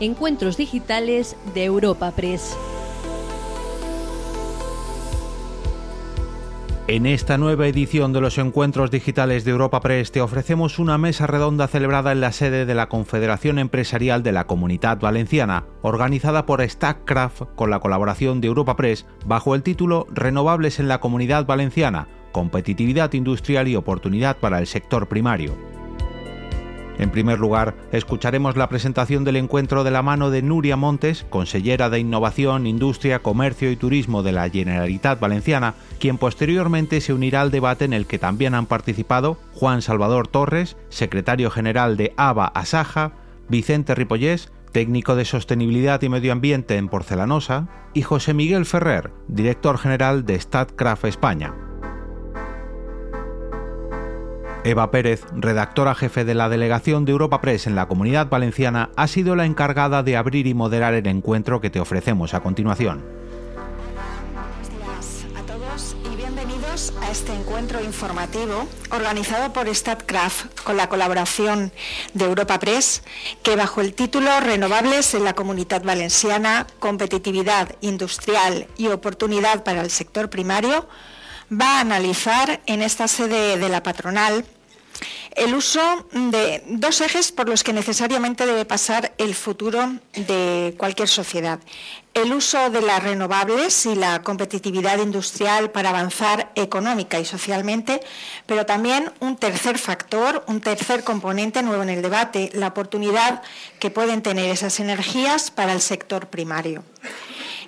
[0.00, 2.56] Encuentros Digitales de Europa Press.
[6.88, 11.28] En esta nueva edición de los Encuentros Digitales de Europa Press te ofrecemos una mesa
[11.28, 16.60] redonda celebrada en la sede de la Confederación Empresarial de la Comunidad Valenciana, organizada por
[16.60, 22.08] Stackcraft con la colaboración de Europa Press bajo el título Renovables en la Comunidad Valenciana,
[22.32, 25.83] competitividad industrial y oportunidad para el sector primario.
[26.98, 31.90] En primer lugar, escucharemos la presentación del encuentro de la mano de Nuria Montes, consellera
[31.90, 37.50] de Innovación, Industria, Comercio y Turismo de la Generalitat Valenciana, quien posteriormente se unirá al
[37.50, 43.12] debate en el que también han participado Juan Salvador Torres, secretario general de ABA Asaja,
[43.48, 49.78] Vicente Ripollés, técnico de sostenibilidad y medio ambiente en Porcelanosa, y José Miguel Ferrer, director
[49.78, 51.54] general de Statcraft España.
[54.64, 59.06] Eva Pérez, redactora jefe de la delegación de Europa Press en la Comunidad Valenciana, ha
[59.08, 63.04] sido la encargada de abrir y moderar el encuentro que te ofrecemos a continuación.
[64.32, 70.88] Buenos días a todos y bienvenidos a este encuentro informativo organizado por StatCraft con la
[70.88, 71.70] colaboración
[72.14, 73.02] de Europa Press,
[73.42, 79.90] que bajo el título Renovables en la Comunidad Valenciana, Competitividad Industrial y Oportunidad para el
[79.90, 80.88] Sector Primario,
[81.52, 84.46] va a analizar en esta sede de la patronal
[85.34, 91.08] el uso de dos ejes por los que necesariamente debe pasar el futuro de cualquier
[91.08, 91.58] sociedad.
[92.14, 98.00] El uso de las renovables y la competitividad industrial para avanzar económica y socialmente,
[98.46, 103.42] pero también un tercer factor, un tercer componente nuevo en el debate, la oportunidad
[103.80, 106.84] que pueden tener esas energías para el sector primario.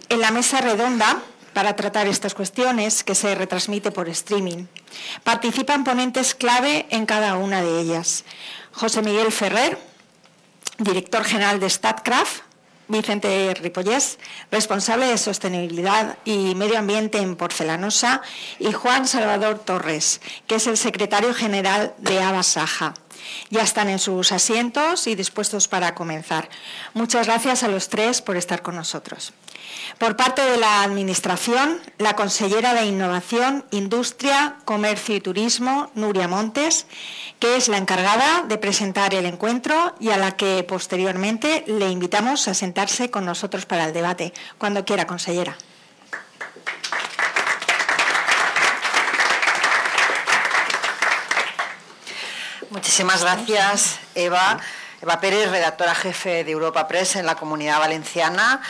[0.09, 1.21] En la mesa redonda
[1.57, 4.67] para tratar estas cuestiones, que se retransmite por streaming.
[5.25, 8.27] Participan ponentes clave en cada una de ellas.
[8.73, 9.79] José Miguel Ferrer,
[10.77, 12.43] director general de StatCraft,
[12.89, 14.19] Vicente Ripollés,
[14.51, 18.21] responsable de sostenibilidad y medio ambiente en Porcelanosa,
[18.59, 22.93] y Juan Salvador Torres, que es el secretario general de Abasaja.
[23.49, 26.51] Ya están en sus asientos y dispuestos para comenzar.
[26.93, 29.33] Muchas gracias a los tres por estar con nosotros.
[29.99, 36.87] Por parte de la Administración, la consellera de Innovación, Industria, Comercio y Turismo, Nuria Montes,
[37.39, 42.49] que es la encargada de presentar el encuentro y a la que posteriormente le invitamos
[42.49, 44.33] a sentarse con nosotros para el debate.
[44.59, 45.57] Cuando quiera, consellera.
[52.71, 54.59] Muchísimas gracias, Eva.
[55.01, 58.61] Eva Pérez, redactora jefe de Europa Press en la Comunidad Valenciana.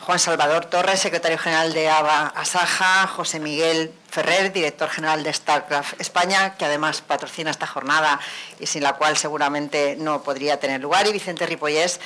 [0.00, 6.00] Juan Salvador Torres, secretario general de ABA Asaja, José Miguel Ferrer, director general de StarCraft
[6.00, 8.18] España, que además patrocina esta jornada
[8.58, 12.00] y sin la cual seguramente no podría tener lugar, y Vicente Ripollés,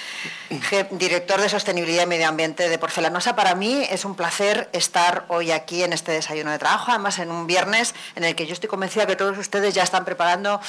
[0.91, 3.37] director de Sostenibilidad y Medio Ambiente de Porcelanosa.
[3.37, 7.31] Para mí es un placer estar hoy aquí en este desayuno de trabajo, además en
[7.31, 10.61] un viernes en el que yo estoy convencida que todos ustedes ya están preparando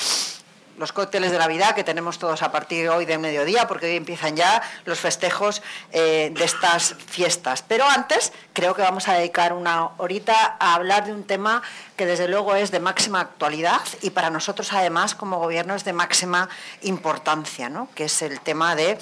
[0.78, 3.96] los cócteles de Navidad que tenemos todos a partir de hoy de mediodía, porque hoy
[3.96, 7.63] empiezan ya los festejos eh, de estas fiestas.
[7.68, 11.62] Pero antes creo que vamos a dedicar una horita a hablar de un tema
[11.96, 15.94] que desde luego es de máxima actualidad y para nosotros además como gobierno es de
[15.94, 16.50] máxima
[16.81, 17.88] importancia, ¿no?
[17.96, 18.97] que es el tema de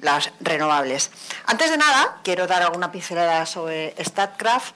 [0.00, 1.10] las renovables.
[1.46, 4.74] Antes de nada, quiero dar alguna pincelada sobre StatCraft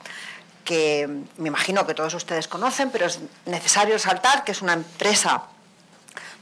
[0.63, 5.43] que me imagino que todos ustedes conocen, pero es necesario saltar que es una empresa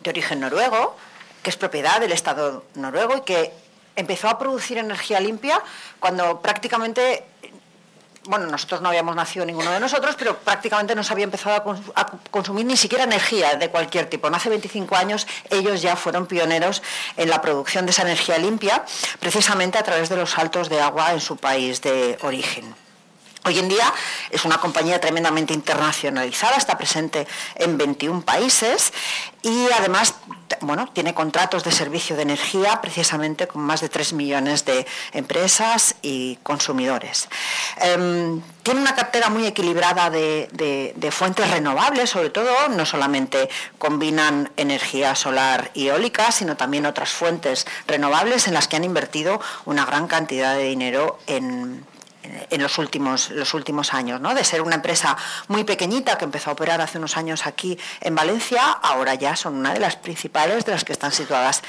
[0.06, 0.96] de origen noruego,
[1.44, 3.52] que es propiedad del Estado noruego y que
[3.96, 5.62] empezó a producir energía limpia
[6.00, 7.24] cuando prácticamente,
[8.26, 12.06] bueno, nosotros no habíamos nacido ninguno de nosotros, pero prácticamente no se había empezado a,
[12.30, 14.28] consumir ni siquiera energía de cualquier tipo.
[14.28, 16.84] hace 25 años ellos ya fueron pioneros
[17.18, 18.86] en la producción de esa energía limpia,
[19.20, 22.85] precisamente a través de los saltos de agua en su país de origen.
[23.48, 23.94] Hoy en día
[24.32, 28.92] es una compañía tremendamente internacionalizada, está presente en 21 países
[29.44, 30.16] y además
[30.62, 35.96] bueno, tiene contratos de servicio de energía precisamente con más de 3 millones de empresas
[36.02, 37.30] y consumidores.
[37.78, 40.50] Em, tiene una cartera muy equilibrada de,
[40.96, 47.12] de, fuentes renovables, sobre todo, no solamente combinan energía solar y eólica, sino también otras
[47.12, 51.86] fuentes renovables en las que han invertido una gran cantidad de dinero en
[52.50, 54.34] en los últimos, los últimos años, ¿no?
[54.34, 55.18] de ser una empresa
[55.48, 59.56] muy pequeñita que empezó a operar hace unos años aquí en Valencia, ahora ya son
[59.56, 61.62] una de las principales de las que están situadas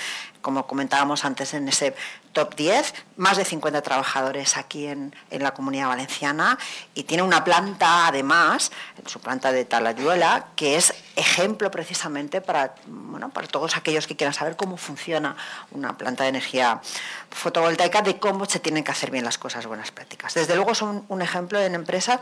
[0.46, 1.92] como comentábamos antes en ese
[2.30, 6.56] top 10, más de 50 trabajadores aquí en, la comunidad valenciana
[6.94, 8.70] y tiene una planta además,
[9.06, 14.34] su planta de Talayuela, que es ejemplo precisamente para, bueno, para todos aquellos que quieran
[14.34, 15.34] saber cómo funciona
[15.72, 16.80] una planta de energía
[17.28, 20.32] fotovoltaica, de cómo se tienen que hacer bien las cosas, buenas prácticas.
[20.34, 22.20] Desde luego son un ejemplo en empresa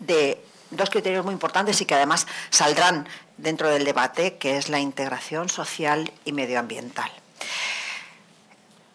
[0.00, 3.06] de dos criterios muy importantes y que además saldrán
[3.36, 7.10] dentro del debate, que es la integración social y medioambiental.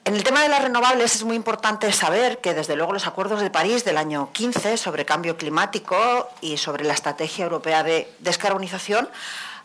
[0.06, 3.42] En el tema de las renovables es muy importante saber que desde luego los acuerdos
[3.42, 9.08] de París del año 15 sobre cambio climático y sobre la estrategia europea de descarbonización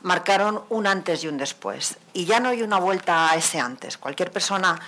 [0.02, 1.96] marcaron un antes y un después.
[2.12, 3.96] Y ya no hay una vuelta a ese antes.
[3.96, 4.78] Cualquier persona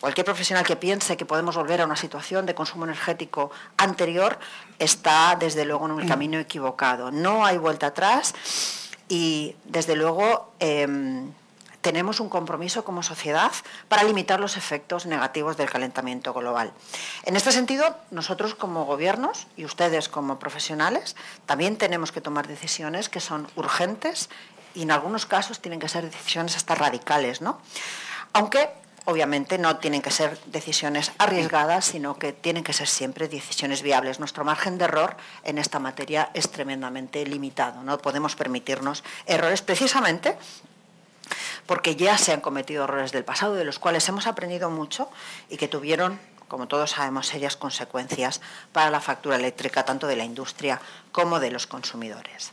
[0.00, 4.38] Cualquier profesional que piense que podemos volver a una situación de consumo energético anterior
[4.78, 7.10] está, desde luego, en un camino equivocado.
[7.10, 8.34] No hay vuelta atrás
[9.08, 11.32] y, desde luego, em,
[11.86, 13.52] tenemos un compromiso como sociedad
[13.88, 16.72] para limitar los efectos negativos del calentamiento global.
[17.24, 21.14] En este sentido, nosotros como gobiernos y ustedes como profesionales
[21.46, 24.30] también tenemos que tomar decisiones que son urgentes
[24.74, 27.60] y en algunos casos tienen que ser decisiones hasta radicales, ¿no?
[28.32, 28.68] Aunque
[29.06, 34.18] obviamente no tienen que ser decisiones arriesgadas, sino que tienen que ser siempre decisiones viables.
[34.18, 37.82] Nuestro margen de error en esta materia es tremendamente limitado.
[37.82, 40.36] No podemos permitirnos errores precisamente
[41.66, 45.08] porque ya se han cometido errores del pasado de los cuales hemos aprendido mucho
[45.48, 48.40] y que tuvieron como todos sabemos, serias consecuencias
[48.72, 50.80] para la factura eléctrica tanto de la industria
[51.10, 52.52] como de los consumidores.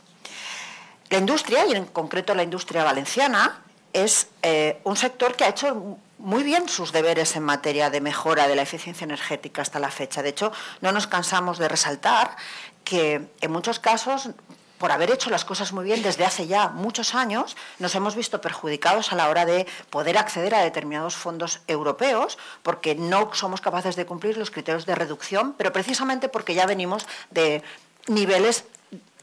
[1.10, 3.62] La industria, y en concreto la industria valenciana,
[3.92, 8.48] es eh, un sector que ha hecho muy bien sus deberes en materia de mejora
[8.48, 10.22] de la eficiencia energética hasta la fecha.
[10.22, 12.36] De hecho, no nos cansamos de resaltar
[12.82, 14.30] que en muchos casos
[14.78, 18.40] por haber hecho las cosas muy bien desde hace ya muchos años, nos hemos visto
[18.40, 23.96] perjudicados a la hora de poder acceder a determinados fondos europeos, porque no somos capaces
[23.96, 27.62] de cumplir los criterios de reducción, pero precisamente porque ya venimos de
[28.08, 28.64] niveles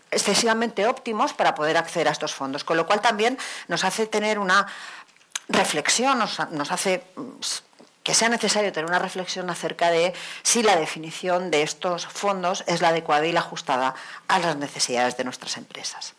[0.10, 3.38] excesivamente óptimos para poder acceder a estos fondos, con lo cual también
[3.68, 4.68] nos hace tener una
[5.50, 6.40] reflexión, nos,
[6.72, 7.22] hace mm,
[8.04, 12.82] que sea necesario tener una reflexión acerca de si la definición de estos fondos es
[12.82, 13.96] la adecuada y la ajustada
[14.28, 16.14] a las necesidades de nuestras empresas.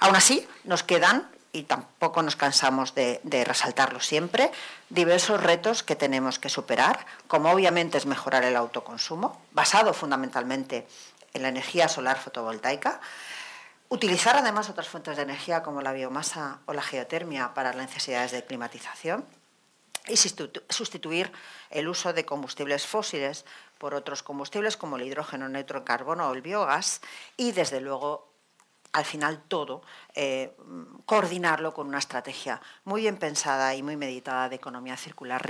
[0.00, 4.50] Aún así, nos quedan, y tampoco nos cansamos de resaltarlo siempre,
[4.88, 10.86] diversos retos que tenemos que superar, como obviamente es mejorar el autoconsumo, basado fundamentalmente
[11.34, 13.00] en la energía solar fotovoltaica,
[13.92, 18.30] Utilizar además otras fuentes de energía como la biomasa o la geotermia para las necesidades
[18.30, 19.26] de climatización
[20.06, 21.32] y sustituir
[21.70, 23.44] el uso de combustibles fósiles
[23.78, 27.00] por otros combustibles como el hidrógeno neutro carbono o el biogás
[27.36, 28.30] y desde luego
[28.92, 29.82] al final todo,
[30.14, 30.56] eh,
[31.04, 35.42] coordinarlo con una estrategia muy bien pensada y muy meditada de economía circular,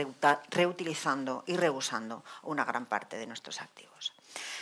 [0.51, 4.15] reutilizando y reusando una gran parte de nuestros activos.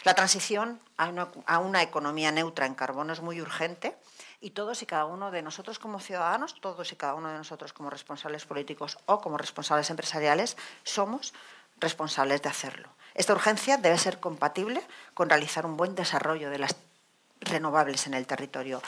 [0.04, 3.96] La transición a una, economía neutra en carbono es muy urgente
[4.40, 7.72] y todos y cada uno de nosotros como ciudadanos, todos y cada uno de nosotros
[7.72, 11.34] como responsables políticos o como responsables empresariales, somos
[11.78, 12.88] responsables de hacerlo.
[13.14, 14.82] Esta urgencia debe ser compatible
[15.14, 16.76] con realizar un buen desarrollo de las
[17.40, 18.82] renovables en el territorio.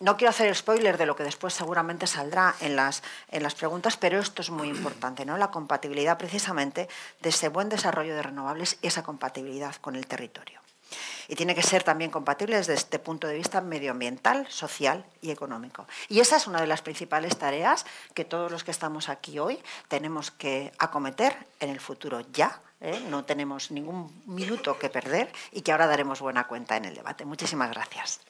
[0.00, 3.96] No quiero hacer spoiler de lo que después seguramente saldrá en las, en las preguntas,
[3.96, 5.36] pero esto es muy importante, ¿no?
[5.36, 6.88] La compatibilidad precisamente
[7.20, 10.60] de ese buen desarrollo de renovables y esa compatibilidad con el territorio.
[11.28, 15.86] Y tiene que ser también compatible desde este punto de vista medioambiental, social y económico.
[16.08, 19.62] Y esa es una de las principales tareas que todos los que estamos aquí hoy
[19.88, 22.60] tenemos que acometer en el futuro ya.
[22.80, 23.00] ¿eh?
[23.08, 27.24] No tenemos ningún minuto que perder y que ahora daremos buena cuenta en el debate.
[27.24, 28.20] Muchísimas gracias.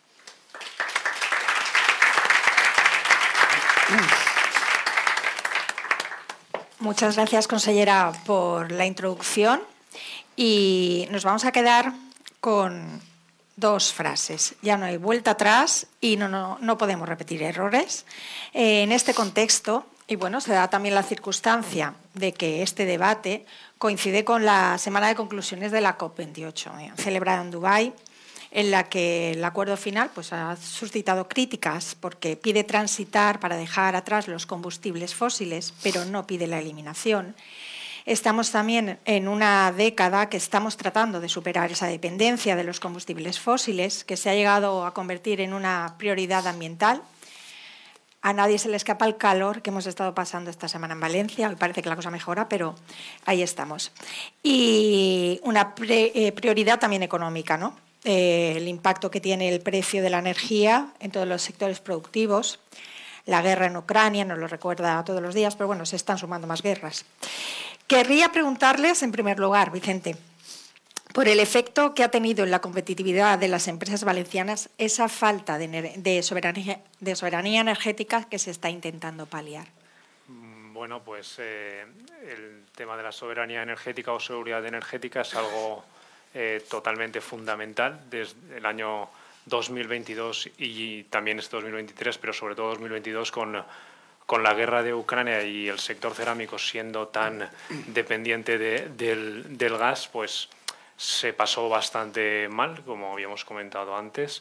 [6.80, 9.62] Muchas gracias, consellera, por la introducción.
[10.36, 11.92] Y nos vamos a quedar
[12.40, 13.00] con
[13.56, 14.54] dos frases.
[14.62, 18.04] Ya no hay vuelta atrás y no, no, podemos repetir errores.
[18.52, 23.46] Eh, en este contexto, y bueno, se da también la circunstancia de que este debate
[23.78, 27.92] coincide con la semana de conclusiones de la COP28, eh, celebrada en Dubái
[28.54, 33.96] en la que el acuerdo final pues, ha suscitado críticas porque pide transitar para dejar
[33.96, 37.34] atrás los combustibles fósiles, pero no pide la eliminación.
[38.06, 43.40] Estamos también en una década que estamos tratando de superar esa dependencia de los combustibles
[43.40, 47.02] fósiles, que se ha llegado a convertir en una prioridad ambiental.
[48.22, 51.52] A nadie se le escapa el calor que hemos estado pasando esta semana en Valencia.
[51.58, 52.76] Parece que la cosa mejora, pero
[53.24, 53.90] ahí estamos.
[54.44, 57.82] Y una eh, prioridad también económica, ¿no?
[58.04, 62.60] Eh, el impacto que tiene el precio de la energía en todos los sectores productivos,
[63.24, 66.46] la guerra en Ucrania, nos lo recuerda todos los días, pero bueno, se están sumando
[66.46, 67.06] más guerras.
[67.86, 70.16] Querría preguntarles, en primer lugar, Vicente,
[71.14, 75.56] por el efecto que ha tenido en la competitividad de las empresas valencianas esa falta
[75.56, 79.68] de, soberanía, energética que se está intentando paliar.
[80.28, 81.86] Mm, bueno, pues eh,
[82.28, 85.84] el tema de la soberanía energética o seguridad energética es algo
[86.36, 89.08] eh, totalmente fundamental desde el año
[89.46, 93.62] 2022 y también este 2023, pero sobre todo 2022 con,
[94.26, 97.48] con la guerra de Ucrania y el sector cerámico siendo tan
[97.86, 100.48] dependiente del, del gas, pues
[100.96, 104.40] se pasó bastante mal, como habíamos comentado antes.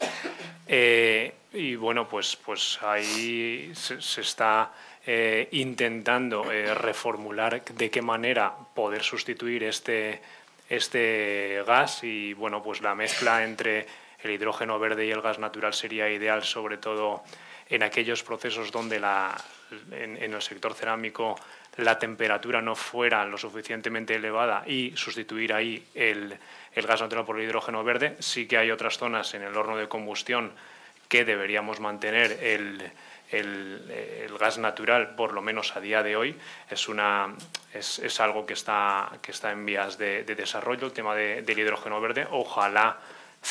[0.68, 4.72] Eh, y bueno, pues, pues ahí se, está
[5.06, 10.22] eh, intentando reformular de qué manera poder sustituir este,
[10.70, 13.86] este gas y bueno, pues la mezcla entre
[14.24, 17.24] el hidrógeno verde y el gas natural sería ideal, sobre todo
[17.70, 19.36] en aquellos procesos donde la,
[19.91, 21.36] en el sector cerámico
[21.77, 26.38] la temperatura no fuera lo suficientemente elevada y sustituir ahí el,
[26.75, 28.15] gas natural por el hidrógeno verde.
[28.20, 30.51] Sí que hay otras zonas en el horno de combustión
[31.08, 32.91] que deberíamos mantener el,
[34.40, 36.36] gas natural, por lo menos a día de hoy,
[36.70, 37.34] es, una,
[37.74, 42.28] es, algo que está, que está en vías de, desarrollo, el tema del hidrógeno verde.
[42.32, 42.98] Ojalá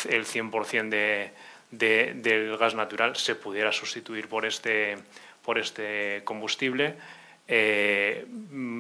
[0.09, 4.99] el 100% de, del gas natural se pudiera sustituir por este,
[5.43, 6.97] por este combustible.
[7.49, 8.25] Eh,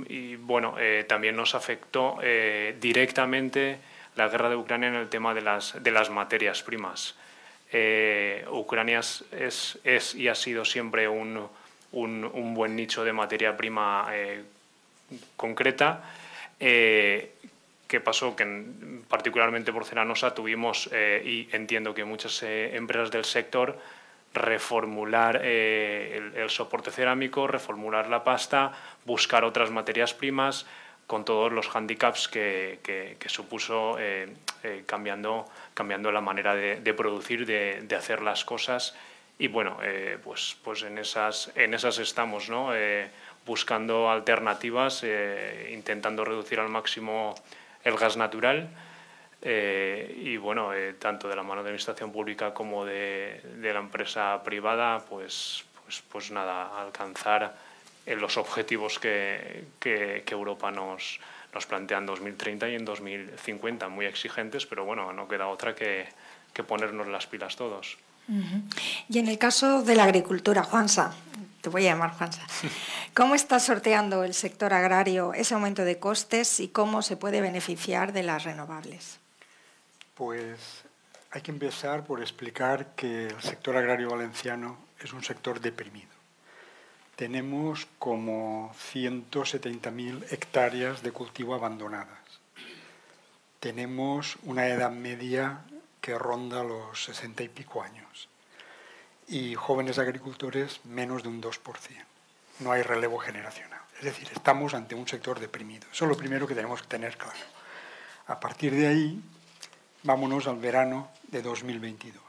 [0.08, 3.78] y bueno, eh, también nos afectó eh, directamente
[4.14, 7.16] la guerra de Ucrania en el tema de las, de las materias primas.
[8.50, 11.48] Ucrania es, y ha sido siempre un,
[11.90, 14.08] buen nicho de materia prima
[15.36, 16.02] concreta.
[16.58, 18.36] ¿Qué pasó?
[18.36, 18.64] Que
[19.08, 20.90] particularmente por Ceranosa tuvimos,
[21.24, 23.78] y entiendo que muchas empresas del sector,
[24.34, 28.72] reformular eh, el, soporte cerámico, reformular la pasta,
[29.04, 30.66] buscar otras materias primas,
[31.06, 34.32] con todos los handicaps que, que, supuso eh,
[34.62, 38.94] eh, cambiando, cambiando la manera de, producir, de, de, hacer las cosas.
[39.38, 39.78] Y bueno,
[40.22, 42.70] pues, pues en, esas, en esas estamos, ¿no?
[43.44, 45.04] buscando alternativas,
[45.70, 47.34] intentando reducir al máximo
[47.82, 48.68] el gas natural.
[49.44, 53.80] Eh, y bueno, eh, tanto de la mano de la administración pública como de, la
[53.80, 57.56] empresa privada, pues, pues, pues nada, alcanzar
[58.06, 61.20] eh, los objetivos que, que, Europa nos,
[61.54, 66.08] nos plantea en 2030 y en 2050, muy exigentes, pero bueno, no queda otra que,
[66.52, 67.98] que ponernos las pilas todos.
[69.08, 71.14] Y en el caso de la agricultura, Juansa,
[71.60, 72.46] te voy a llamar Juansa,
[73.14, 78.12] ¿cómo está sorteando el sector agrario ese aumento de costes y cómo se puede beneficiar
[78.12, 79.18] de las renovables?
[80.14, 80.84] Pues
[81.30, 86.11] hay que empezar por explicar que el sector agrario valenciano es un sector deprimido.
[87.16, 92.18] Tenemos como 170.000 hectáreas de cultivo abandonadas.
[93.60, 95.60] Tenemos una edad media
[96.00, 98.28] que ronda los 60 y pico años.
[99.28, 101.58] Y jóvenes agricultores menos de un 2%.
[102.58, 103.80] No hay relevo generacional.
[103.98, 105.86] Es decir, estamos ante un sector deprimido.
[105.92, 107.38] Eso es lo primero que tenemos que tener claro.
[108.26, 109.22] A partir de ahí,
[110.02, 112.22] vámonos al verano de 2022.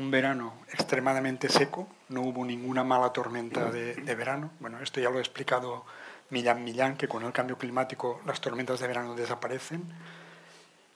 [0.00, 4.50] Un verano extremadamente seco, no hubo ninguna mala tormenta de, verano.
[4.58, 5.84] Bueno, esto ya lo he explicado
[6.30, 9.84] Millán Millán, que con el cambio climático las tormentas de verano desaparecen.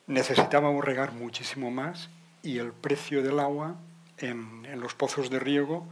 [0.06, 2.08] Necesitábamos regar muchísimo más
[2.42, 3.74] y el precio del agua
[4.16, 5.86] en, los pozos de riego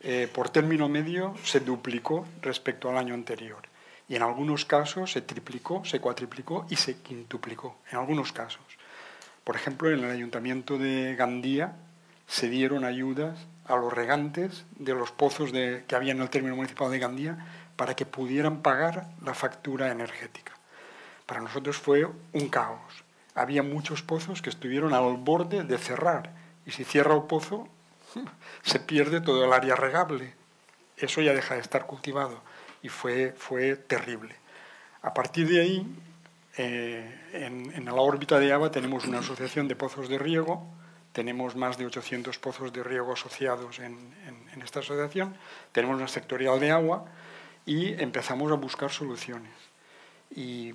[0.00, 3.62] eh, por término medio se duplicó respecto al año anterior.
[4.10, 8.60] Y en algunos casos se triplicó, se cuatriplicó y se quintuplicó, en algunos casos.
[9.42, 11.76] Por ejemplo, en el ayuntamiento de Gandía
[12.32, 16.90] se dieron ayudas a los regantes de los pozos que había en el término municipal
[16.90, 17.36] de Gandía
[17.76, 20.54] para que pudieran pagar la factura energética.
[21.26, 23.04] Para nosotros fue un caos.
[23.34, 26.32] Había muchos pozos que estuvieron al borde de cerrar
[26.64, 27.68] y si cierra el pozo
[28.62, 30.32] se pierde todo el área regable.
[30.96, 32.40] Eso ya deja de estar cultivado
[32.82, 34.34] y fue, fue terrible.
[35.02, 35.86] A partir de ahí
[36.56, 40.66] eh, en, la órbita de ABA tenemos una asociación de pozos de riego,
[41.12, 43.96] tenemos más de 800 pozos de riego asociados en,
[44.62, 45.34] esta asociación,
[45.72, 47.04] tenemos una sectorial de agua
[47.66, 49.52] y empezamos a buscar soluciones.
[50.34, 50.74] Y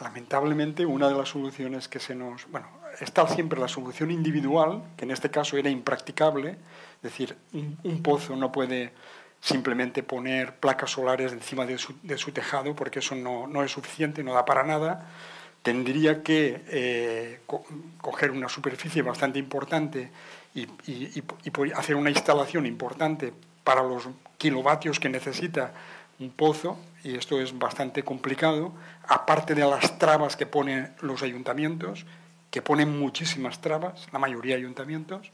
[0.00, 2.50] lamentablemente una de las soluciones que se nos...
[2.50, 2.68] Bueno,
[3.00, 8.34] está siempre la solución individual, que en este caso era impracticable, es decir, un pozo
[8.34, 8.92] no puede
[9.40, 13.70] simplemente poner placas solares encima de su, de su tejado, porque eso no, no, es
[13.70, 15.06] suficiente, no da para nada.
[15.62, 17.40] Tendría que eh,
[18.00, 20.10] coger una superficie bastante importante
[20.54, 21.22] y, y,
[21.74, 23.32] hacer una instalación importante
[23.64, 25.74] para los kilovatios que necesita
[26.20, 28.72] un pozo, y esto es bastante complicado,
[29.06, 32.06] aparte de las trabas que ponen los ayuntamientos,
[32.50, 35.30] que ponen muchísimas trabas, la mayoría de ayuntamientos.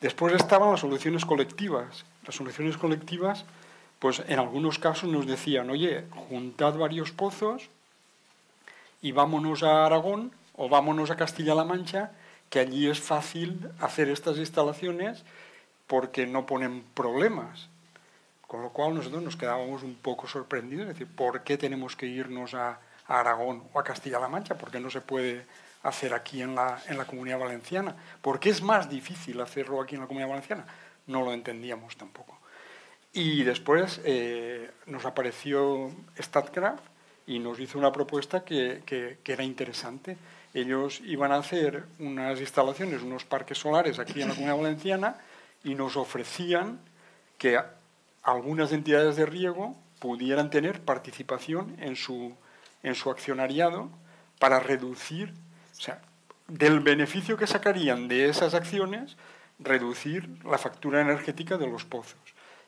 [0.00, 2.04] Después estaban las soluciones colectivas.
[2.24, 3.44] Las soluciones colectivas,
[3.98, 7.68] pues en algunos casos nos decían, oye, juntad varios pozos
[9.02, 12.12] y vámonos a Aragón o vámonos a Castilla-La Mancha,
[12.50, 15.24] que allí es fácil hacer estas instalaciones
[15.86, 17.68] porque no ponen problemas.
[18.46, 22.06] Con lo cual nosotros nos quedábamos un poco sorprendidos, es decir, ¿por qué tenemos que
[22.06, 24.56] irnos a, Aragón o a Castilla-La Mancha?
[24.56, 25.44] ¿Por qué no se puede
[25.82, 27.96] hacer aquí en la, en la Comunidad Valenciana?
[28.22, 30.64] ¿Por qué es más difícil hacerlo aquí en la Comunidad Valenciana?
[31.06, 32.38] No lo entendíamos tampoco.
[33.12, 35.90] Y después eh, nos apareció
[36.20, 36.84] StatCraft
[37.26, 40.16] y nos hizo una propuesta que, que, que, era interesante.
[40.52, 45.16] Ellos iban a hacer unas instalaciones, unos parques solares aquí en la Comunidad Valenciana
[45.62, 46.80] y nos ofrecían
[47.38, 47.60] que
[48.22, 52.34] algunas entidades de riego pudieran tener participación en su,
[52.82, 53.90] en su accionariado
[54.38, 55.32] para reducir,
[55.72, 56.00] o sea,
[56.48, 59.16] del beneficio que sacarían de esas acciones,
[59.58, 62.18] reducir la factura energética de los pozos.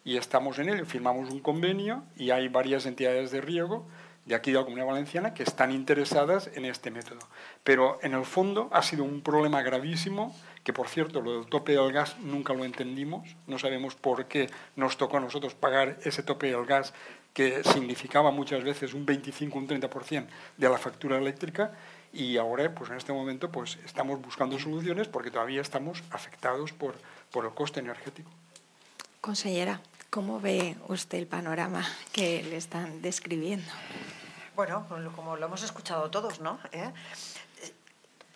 [0.05, 3.87] Y estamos en ello, firmamos un convenio y hay varias entidades de riego
[4.25, 7.21] de aquí de la Comunidad Valenciana que están interesadas en este método.
[7.64, 11.73] Pero en el fondo ha sido un problema gravísimo que por cierto lo del tope
[11.73, 16.23] del gas nunca lo entendimos, no sabemos por qué nos tocó a nosotros pagar ese
[16.23, 16.95] tope del gas
[17.35, 20.26] que significaba muchas veces un 25, un 30%
[20.57, 21.73] de la factura eléctrica
[22.12, 26.95] y ahora pues en este momento pues estamos buscando soluciones porque todavía estamos afectados por,
[27.31, 28.31] por el coste energético.
[29.21, 29.81] Consellera,
[30.12, 33.73] ¿cómo ve usted el panorama que le están describiendo?
[34.54, 36.61] Bueno, como lo hemos escuchado todos, ¿no?
[36.71, 36.92] ¿Eh?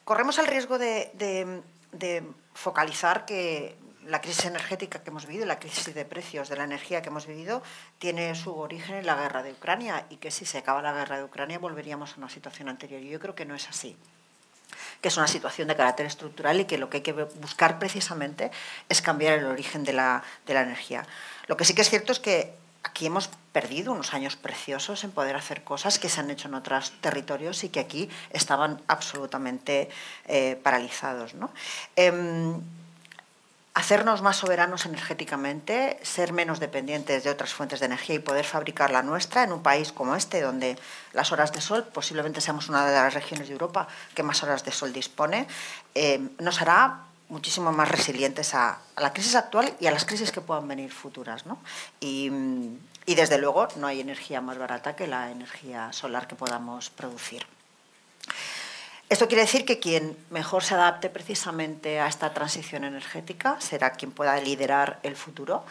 [0.04, 1.62] Corremos el riesgo de
[1.99, 2.23] de
[2.54, 7.02] focalizar que la crisis energética que hemos vivido, la crisis de precios de la energía
[7.02, 7.62] que hemos vivido,
[7.99, 11.18] tiene su origen en la guerra de Ucrania y que si se acaba la guerra
[11.18, 13.02] de Ucrania volveríamos a una situación anterior.
[13.02, 13.97] Y yo creo que no es así
[15.00, 18.50] que es una situación de carácter estructural y que lo que hay que buscar precisamente
[18.88, 21.07] es cambiar el origen de la, de la energía.
[21.47, 25.11] Lo que sí que es cierto es que aquí hemos perdido unos años preciosos en
[25.11, 29.91] poder hacer cosas que se han hecho en otros territorios y que aquí estaban absolutamente
[30.26, 31.35] eh, paralizados.
[31.97, 32.61] Em,
[33.76, 38.91] hacernos más soberanos energéticamente, ser menos dependientes de otras fuentes de energía y poder fabricar
[38.91, 40.78] la nuestra en un país como este, donde
[41.12, 44.65] las horas de sol, posiblemente seamos una de las regiones de Europa que más horas
[44.65, 45.47] de sol dispone,
[45.95, 50.41] em, nos hará muchísimo más resilientes a, la crisis actual y a las crisis que
[50.41, 51.45] puedan venir futuras.
[52.00, 52.30] Y,
[53.04, 57.47] desde luego no hay energía más barata que la energía solar que podamos producir.
[59.08, 64.10] Esto quiere decir que quien mejor se adapte precisamente a esta transición energética será quien
[64.10, 65.64] pueda liderar el futuro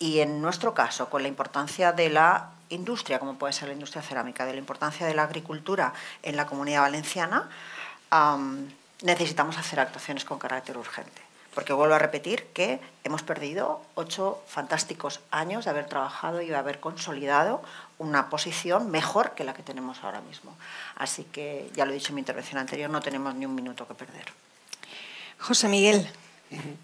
[0.00, 4.02] y en nuestro caso, con la importancia de la industria, como puede ser la industria
[4.02, 7.48] cerámica, de la importancia de la agricultura en la comunidad valenciana,
[9.02, 11.22] necesitamos hacer actuaciones con carácter urgente.
[11.54, 16.56] Porque vuelvo a repetir que hemos perdido ocho fantásticos años de haber trabajado y de
[16.56, 17.62] haber consolidado
[18.00, 20.56] una posición mejor que la que tenemos ahora mismo.
[20.96, 23.86] Así que, ya lo he dicho en mi intervención anterior, no tenemos ni un minuto
[23.86, 24.24] que perder.
[25.38, 26.08] José Miguel,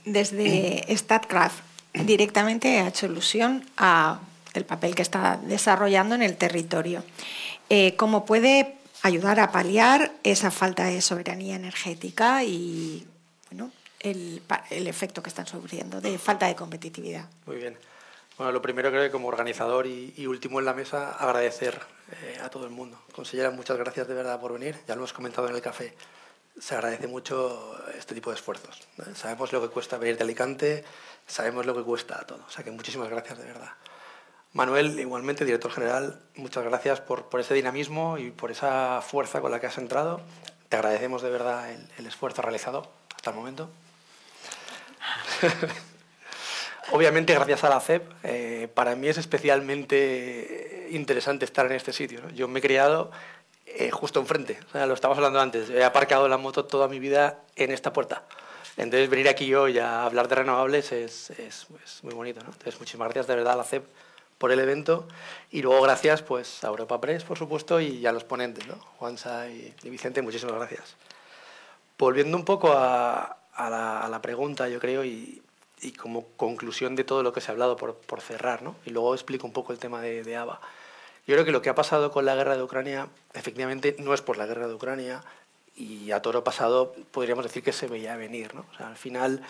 [0.05, 1.59] desde StatCraft
[1.95, 4.21] directamente ha hecho ilusión a
[4.53, 7.03] el papel que está desarrollando en el territorio.
[7.71, 13.07] Eh, ¿Cómo puede ayudar a paliar esa falta de soberanía energética y
[13.51, 17.27] bueno, el, el efecto que están sufriendo de falta de competitividad.
[17.47, 17.77] Muy bien.
[18.37, 21.81] Bueno, lo primero creo que como organizador y, último en la mesa, agradecer
[22.13, 23.01] eh, a todo el mundo.
[23.15, 24.77] Consellera, muchas gracias de verdad por venir.
[24.87, 25.95] Ya lo hemos comentado en el café.
[26.59, 28.87] Se agradece mucho este tipo de esfuerzos.
[29.15, 30.85] Sabemos lo que cuesta venir de Alicante,
[31.27, 32.45] sabemos lo que cuesta todo.
[32.47, 33.73] O sea que muchísimas gracias de verdad.
[34.53, 39.51] Manuel, igualmente, director general, muchas gracias por, por, ese dinamismo y por esa fuerza con
[39.51, 40.21] la que has entrado.
[40.69, 43.71] Te agradecemos de verdad el, esfuerzo realizado hasta el momento.
[46.93, 52.21] Obviamente, gracias a la CEP, eh, para mí es especialmente interesante estar en este sitio.
[52.31, 53.11] Yo me he criado
[53.67, 55.69] eh, justo enfrente, o sea, lo estábamos hablando antes.
[55.71, 58.25] He aparcado la moto toda mi vida en esta puerta.
[58.77, 62.41] Entonces, venir aquí hoy a hablar de renovables es, es, es muy bonito.
[62.41, 62.53] ¿no?
[62.53, 63.85] Entonces, muchísimas gracias de verdad a la CEP
[64.39, 65.07] por el evento
[65.51, 68.77] y luego gracias pues a Europa Press, por supuesto, y a los ponentes, ¿no?
[68.99, 70.97] Juanza y, Vicente, muchísimas gracias.
[71.99, 75.43] Volviendo un poco a, la, pregunta, yo creo, y,
[75.99, 78.77] como conclusión de todo lo que se ha hablado por, cerrar, ¿no?
[78.85, 80.35] Y luego explico un poco el tema de, de.
[80.35, 84.23] Yo creo que lo que ha pasado con la guerra de Ucrania, efectivamente, no es
[84.23, 85.23] por la guerra de Ucrania,
[85.77, 88.65] y a toro pasado podríamos decir que se veía venir, ¿no?
[88.73, 89.43] O sea, al final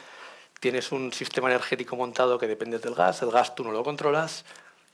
[0.61, 4.45] tienes un sistema energético montado que depende del gas, el gas tú no lo controlas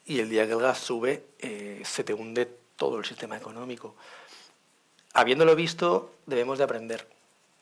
[0.04, 3.94] y el día que el gas sube eh, se te hunde todo el sistema económico.
[5.14, 7.06] Habiéndolo visto, debemos de aprender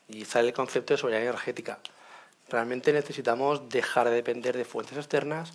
[0.07, 1.79] y sale el concepto de soberanía energética.
[2.51, 5.53] Realmente necesitamos dejar de depender de fuentes externas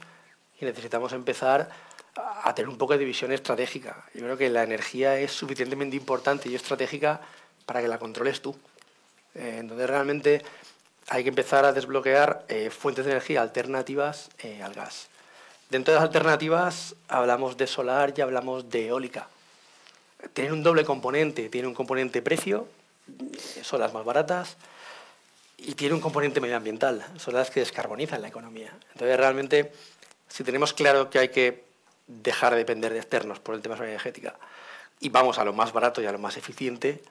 [0.59, 1.69] y necesitamos empezar
[2.15, 4.07] a tener un poco de visión estratégica.
[4.15, 7.21] Yo creo que la energía es suficientemente importante y estratégica
[7.67, 8.57] para que la controles tú.
[9.35, 10.43] Eh, entonces realmente
[11.09, 15.09] hay que empezar a desbloquear eh, fuentes de energía alternativas eh, al gas.
[15.69, 19.29] Dentro de las alternativas hablamos de solar y hablamos de eólica.
[20.33, 22.67] Tienen un doble componente, tiene un componente precio,
[23.63, 24.57] son las más baratas,
[25.59, 28.73] y tiene un componente medioambiental, son las que descarbonizan la economía.
[28.93, 29.73] Entonces realmente,
[30.29, 31.65] si tenemos claro que hay que
[32.07, 34.37] dejar de depender de externos por el tema de la energética
[35.01, 37.03] y vamos a lo más barato y a lo más eficiente,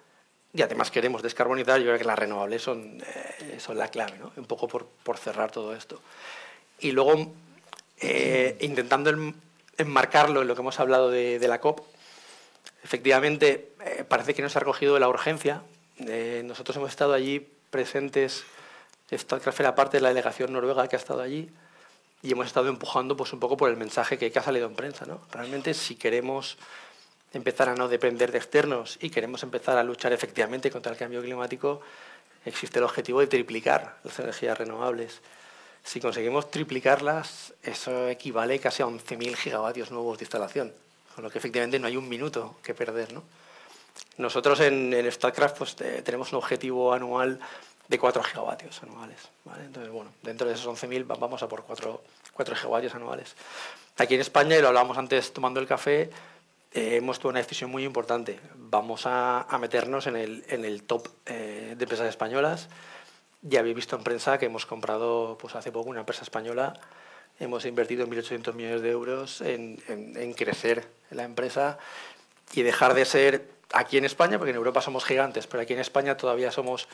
[0.53, 4.31] y además queremos descarbonizar, yo creo que las renovables son, eh, son la clave, ¿no?
[4.38, 6.01] un poco por, por, cerrar todo esto.
[6.79, 7.34] Y luego,
[7.99, 9.12] eh, intentando
[9.77, 11.81] enmarcarlo en lo que hemos hablado de, la COP,
[12.84, 15.62] efectivamente eh, parece que no se ha recogido la urgencia.
[15.97, 18.45] nosotros hemos estado allí presentes,
[19.09, 21.49] esta era parte de la delegación noruega que ha estado allí,
[22.23, 24.75] y hemos estado empujando pues, un poco por el mensaje que, que ha salido en
[24.75, 25.05] prensa.
[25.05, 25.19] ¿no?
[25.31, 26.57] Realmente, si queremos
[27.33, 31.21] empezar a no depender de externos y queremos empezar a luchar efectivamente contra el cambio
[31.21, 31.81] climático,
[32.45, 35.19] existe el objetivo de triplicar las energías renovables.
[35.83, 40.73] Si conseguimos triplicarlas, eso equivale casi a 11.000 gigavatios nuevos de instalación,
[41.13, 43.11] con lo que efectivamente no hay un minuto que perder.
[43.11, 43.21] ¿no?
[44.17, 47.39] Nosotros en, en StarCraft pues, tenemos un objetivo anual
[47.88, 49.29] de 4 gigavatios anuales.
[49.43, 49.65] ¿vale?
[49.65, 52.01] Entonces, bueno, dentro de esos 11.000 vamos a por 4,
[52.34, 53.36] 4 gigavatios anuales.
[53.97, 56.10] Aquí en España, y lo hablábamos antes tomando el café,
[56.73, 58.39] eh, hemos tomado una decisión muy importante.
[58.55, 62.67] Vamos a, meternos en el, en el top eh, de empresas españolas.
[63.41, 66.73] Ya habéis visto en prensa que hemos comprado pues, hace poco una empresa española.
[67.39, 71.77] Hemos invertido 1.800 millones de euros en, en, crecer la empresa
[72.53, 75.79] y dejar de ser aquí en España, porque en Europa somos gigantes, pero aquí en
[75.79, 76.88] España todavía somos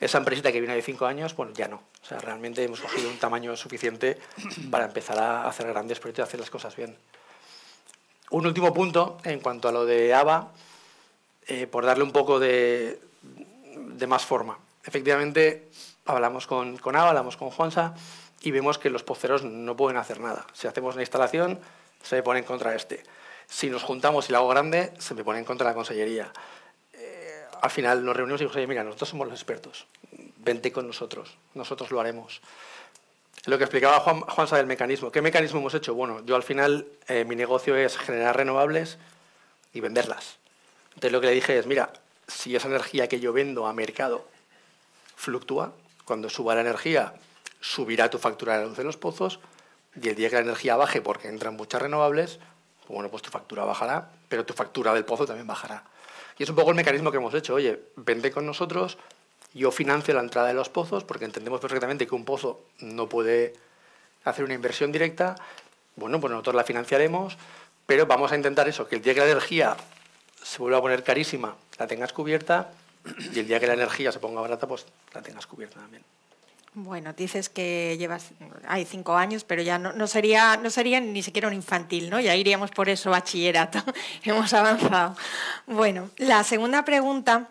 [0.00, 1.82] esa empresita que viene de cinco años, bueno, ya no.
[2.02, 4.18] O sea, realmente hemos cogido un tamaño suficiente
[4.70, 6.96] para empezar a hacer grandes proyectos y hacer las cosas bien.
[8.30, 10.52] Un último punto en cuanto a lo de ABA,
[11.48, 13.00] eh, por darle un poco de,
[14.06, 14.58] más forma.
[14.84, 15.68] Efectivamente,
[16.06, 17.94] hablamos con, con ABA, hablamos con Juansa
[18.40, 20.46] y vemos que los poceros no pueden hacer nada.
[20.54, 21.60] Si hacemos una instalación,
[22.02, 23.02] se pone en contra este.
[23.50, 26.32] Si nos juntamos y lo hago grande, se me pone en contra la consellería.
[26.94, 29.86] Eh, al final nos reunimos y digo, oye, mira, nosotros somos los expertos,
[30.38, 32.40] vente con nosotros, nosotros lo haremos.
[33.46, 35.10] Lo que explicaba Juan, Juan el mecanismo.
[35.10, 35.94] ¿Qué mecanismo hemos hecho?
[35.94, 38.98] Bueno, yo al final eh, mi negocio es generar renovables
[39.72, 40.36] y venderlas.
[40.90, 41.92] Entonces lo que le dije es, mira,
[42.28, 44.28] si esa energía que yo vendo a mercado
[45.16, 45.72] fluctúa,
[46.04, 47.14] cuando suba la energía,
[47.60, 49.40] subirá tu factura de luz en los pozos
[50.00, 52.38] y el día que la energía baje porque entran muchas renovables,
[52.90, 55.84] pues bueno, pues tu factura bajará, pero tu factura del pozo también bajará.
[56.36, 57.54] Y es un poco el mecanismo que hemos hecho.
[57.54, 58.98] Oye, vende con nosotros,
[59.54, 63.54] yo financio la entrada de los pozos porque entendemos perfectamente que un pozo no puede
[64.24, 65.36] hacer una inversión directa.
[65.94, 67.38] Bueno, pues nosotros la financiaremos,
[67.86, 69.76] pero vamos a intentar eso, que el día que la energía
[70.42, 72.72] se vuelva a poner carísima, la tengas cubierta
[73.32, 76.02] y el día que la energía se ponga barata, pues la tengas cubierta también.
[76.72, 78.30] Bueno, dices que llevas,
[78.68, 82.20] hay cinco años, pero ya no, no, sería, no sería ni siquiera un infantil, ¿no?
[82.20, 83.82] Ya iríamos por eso bachillerato.
[84.22, 85.16] Hemos avanzado.
[85.66, 87.48] Bueno, la segunda pregunta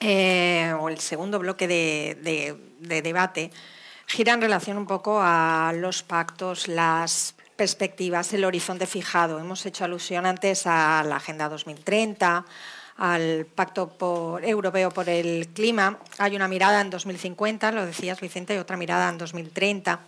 [0.00, 2.56] eh, o el segundo bloque de,
[3.02, 3.50] debate
[4.06, 9.40] gira en relación un poco a los pactos, las perspectivas, el horizonte fijado.
[9.40, 12.44] Hemos hecho alusión antes a la Agenda 2030,
[12.98, 15.98] al Pacto Europeo por el Clima.
[16.18, 20.00] Hay una mirada en 2050, lo decías Vicente, y otra mirada en 2030.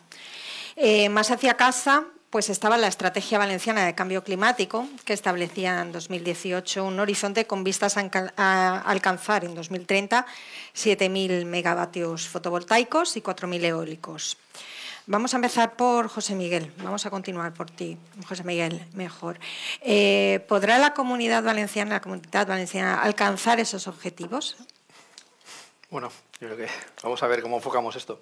[0.77, 5.93] Eh, más hacia casa, pues estaba la Estrategia Valenciana de Cambio Climático, que establecía en
[5.93, 10.27] 2018 un horizonte con vistas a alcanzar en 2030
[10.75, 14.37] 7.000 megavatios fotovoltaicos y 4.000 eólicos.
[15.07, 16.73] Vamos a empezar por José Miguel.
[16.79, 19.39] Vamos a continuar por ti, José Miguel, mejor.
[19.81, 24.57] Eh, ¿Podrá la comunidad valenciana, la comunidad valenciana, alcanzar esos objetivos?
[25.91, 26.69] Bueno, yo creo que
[27.03, 28.21] vamos a ver cómo enfocamos esto.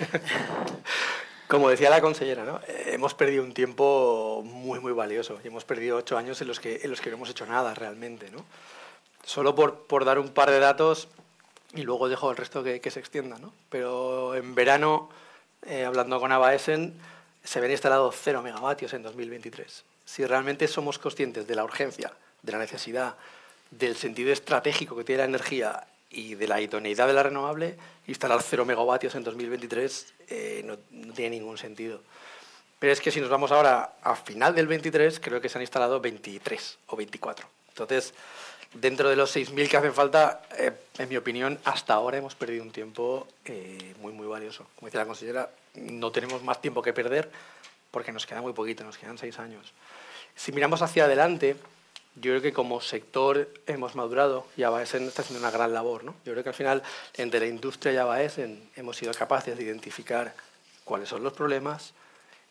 [1.48, 2.60] Como decía la consellera, ¿no?
[2.66, 6.58] Eh, hemos perdido un tiempo muy, muy valioso y hemos perdido ocho años en los
[6.58, 8.30] que, en los que no hemos hecho nada realmente.
[8.32, 8.44] ¿no?
[9.24, 11.08] Solo por, por dar un par de datos
[11.74, 13.38] y luego dejo el resto que, que se extienda.
[13.38, 13.52] ¿no?
[13.68, 15.08] Pero en verano,
[15.66, 16.94] eh, hablando con Abaesen,
[17.44, 19.84] se ven instalados cero megavatios en 2023.
[20.04, 23.14] Si realmente somos conscientes de la urgencia, de la necesidad,
[23.70, 28.42] del sentido estratégico que tiene la energía y de la idoneidad de la renovable, instalar
[28.42, 32.00] 0 megavatios en 2023 eh, no, no, tiene ningún sentido.
[32.78, 35.62] Pero es que si nos vamos ahora a final del 23, creo que se han
[35.62, 37.48] instalado 23 o 24.
[37.68, 38.14] Entonces,
[38.80, 42.62] dentro de los 6.000 que hacen falta, eh, en mi opinión, hasta ahora hemos perdido
[42.62, 44.66] un tiempo eh, muy, muy valioso.
[44.76, 47.30] Como decía la consejera, no tenemos más tiempo que perder
[47.90, 49.72] porque nos queda muy poquito, nos quedan seis años.
[50.34, 51.56] Si miramos hacia adelante,
[52.16, 56.04] yo creo que como sector hemos madurado y Abaesen está haciendo una gran labor.
[56.04, 56.14] ¿no?
[56.24, 56.82] Yo creo que al final,
[57.14, 60.34] entre la industria y Abaesen, hemos sido capaces de identificar
[60.84, 61.92] cuáles son los problemas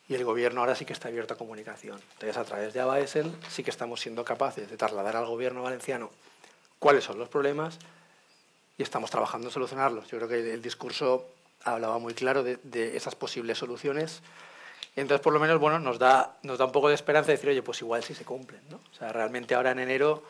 [0.07, 1.99] y el gobierno ahora sí que está abierto a comunicación.
[2.13, 6.11] Entonces, a través de Abaesen sí que estamos siendo capaces de trasladar al gobierno valenciano
[6.79, 7.79] cuáles son los problemas
[8.77, 10.07] y estamos trabajando en solucionarlos.
[10.09, 11.25] Yo creo que el discurso
[11.63, 14.21] hablaba muy claro de, de esas posibles soluciones
[14.95, 17.61] entonces, por lo menos, bueno, nos da, nos da un poco de esperanza decir, oye,
[17.61, 18.77] pues igual sí se cumplen, ¿no?
[18.77, 20.23] O sea, realmente ahora en enero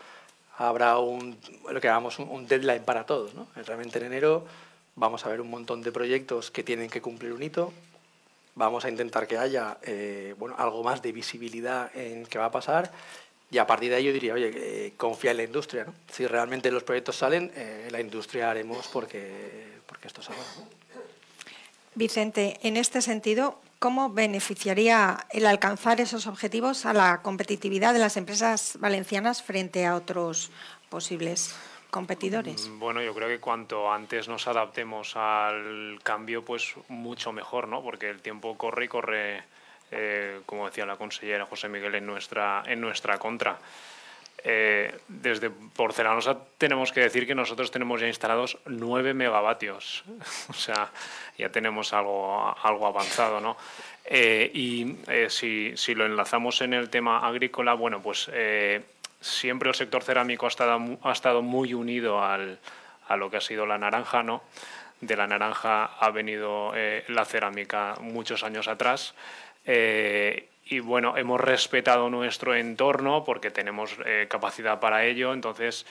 [0.58, 1.38] habrá un,
[1.70, 3.48] lo que llamamos un, deadline para todos, ¿no?
[3.56, 4.46] Realmente en enero
[4.96, 7.74] vamos a ver un montón de proyectos que tienen que cumplir un hito,
[8.56, 12.52] vamos a intentar que haya, eh, bueno, algo más de visibilidad en qué va a
[12.52, 12.91] pasar
[13.52, 15.94] y a partir de ahí yo diría, oye, eh, confía en la industria, ¿no?
[16.12, 20.41] Si realmente los proyectos salen, eh, la industria haremos porque, porque esto salga.
[21.94, 28.18] Vicente, en este sentido, ¿cómo beneficiaría el alcanzar esos objetivos a la competitividad de las
[28.18, 30.50] empresas valencianas frente a otros
[30.89, 31.56] posibles
[31.96, 32.68] competidores?
[32.68, 37.82] Mm, bueno, yo creo que cuanto antes nos adaptemos al cambio, pues mucho mejor, ¿no?
[37.82, 39.44] Porque el tiempo corre y corre,
[39.92, 43.58] eh, como decía la consellera José Miguel, en nuestra, en nuestra contra.
[44.44, 50.04] Eh, desde Porcelanosa tenemos que decir que nosotros tenemos ya instalados 9 megavatios.
[50.50, 50.92] o sea,
[51.38, 53.56] ya tenemos algo, algo avanzado, ¿no?
[54.04, 54.98] Eh, y
[55.30, 58.30] si, si, lo enlazamos en el tema agrícola, bueno, pues
[59.26, 62.60] siempre el sector cerámico ha estado, ha estado muy unido al,
[63.08, 64.44] a lo que ha sido la naranja, ¿no?
[65.02, 66.74] De la naranja ha venido
[67.10, 69.14] la cerámica muchos años atrás
[70.68, 75.32] y bueno, hemos respetado nuestro entorno porque tenemos eh, capacidad para ello.
[75.32, 75.86] Entonces,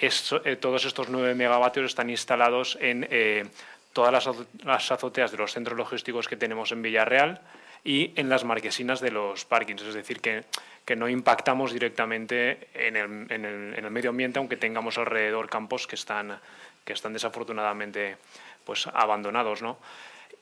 [0.00, 3.44] eh, todos estos 9 megavatios están instalados en eh,
[3.92, 7.40] todas las, azoteas de los centros logísticos que tenemos en Villarreal
[7.86, 9.82] y en las marquesinas de los parkings.
[9.82, 10.42] Es decir, que,
[10.84, 15.48] que no impactamos directamente en el, en, el, en el, medio ambiente, aunque tengamos alrededor
[15.48, 16.36] campos que están,
[16.84, 18.16] que están desafortunadamente
[18.64, 19.62] pues, abandonados.
[19.62, 19.78] ¿no?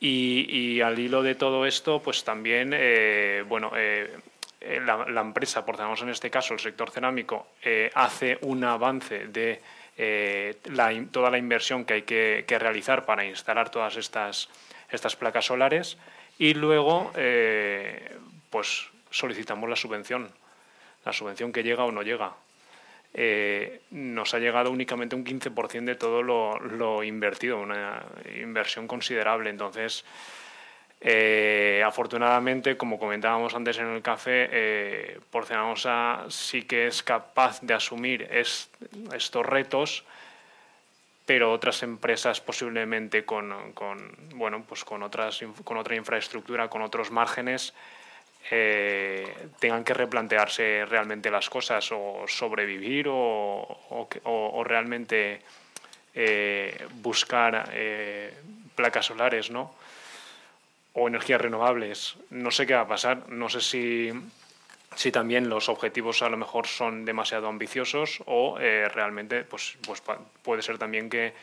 [0.01, 4.17] Y, al hilo de todo esto, pues también, eh, bueno, eh,
[4.63, 7.49] eh, la, empresa, por en este caso, el sector cerámico,
[7.93, 9.61] hace un avance de
[11.11, 14.49] toda la inversión que hay que, realizar para instalar todas estas,
[14.91, 15.99] estas placas solares
[16.39, 17.13] y luego,
[18.51, 20.31] pues solicitamos la subvención,
[21.05, 22.35] la subvención que llega o no llega.
[23.17, 28.03] Eh, nos ha llegado únicamente un 15% de todo lo, invertido, una
[28.41, 29.51] inversión considerable.
[29.51, 30.05] Entonces,
[31.01, 35.21] eh, afortunadamente, como comentábamos antes en el café, eh,
[36.29, 38.29] sí que es capaz de asumir
[39.13, 40.05] estos retos,
[41.27, 43.53] pero otras empresas posiblemente con,
[44.35, 47.73] bueno, pues con, otras, con otra infraestructura, con otros márgenes,
[48.51, 55.41] eh, tengan que replantearse realmente las cosas o sobrevivir o, realmente
[56.15, 58.35] eh, buscar eh,
[58.75, 59.75] placas solares ¿no?
[60.93, 62.17] o energías renovables.
[62.31, 64.13] No sé qué va a pasar, no sé si,
[64.97, 70.03] si también los objetivos a lo mejor son demasiado ambiciosos o realmente pues, pues
[70.43, 71.35] puede ser también que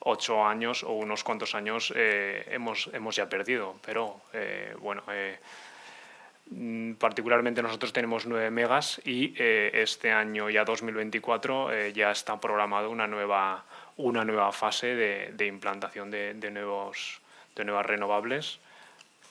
[0.00, 3.76] ocho años o unos cuantos años hemos, hemos ya perdido.
[3.82, 4.20] Pero
[4.80, 5.02] bueno,
[6.50, 12.40] Mm, particularmente nosotros tenemos 9 megas y eh, este año ya 2024 eh, ya está
[12.40, 13.64] programado una nueva,
[13.96, 17.20] una nueva fase de, implantación de, nuevos,
[17.54, 18.58] de nuevas renovables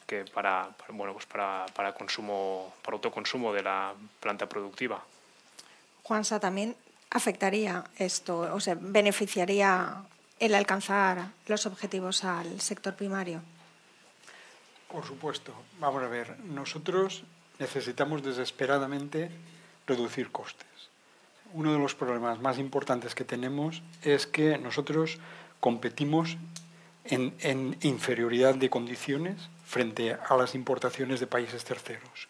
[0.09, 5.03] que para, bueno, pues para, para, consumo, para autoconsumo de la planta productiva.
[6.01, 6.75] Juansa, ¿también
[7.11, 10.01] afectaría esto, o sea, beneficiaría
[10.39, 13.41] el alcanzar los objetivos al sector primario?
[14.91, 15.53] Por supuesto.
[15.79, 17.23] Vamos a ver, nosotros
[17.59, 19.29] necesitamos desesperadamente
[19.85, 20.67] reducir costes.
[21.53, 25.19] Uno de los problemas más importantes que tenemos es que nosotros
[25.59, 26.37] competimos
[27.03, 29.37] en, en inferioridad de condiciones
[29.69, 32.27] frente a las importaciones de países terceros.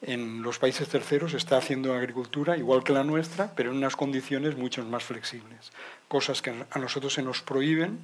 [0.00, 3.96] En los países terceros se está haciendo agricultura igual que la nuestra, pero en unas
[3.96, 5.72] condiciones mucho más flexibles,
[6.08, 7.98] cosas que a nosotros se nos prohíben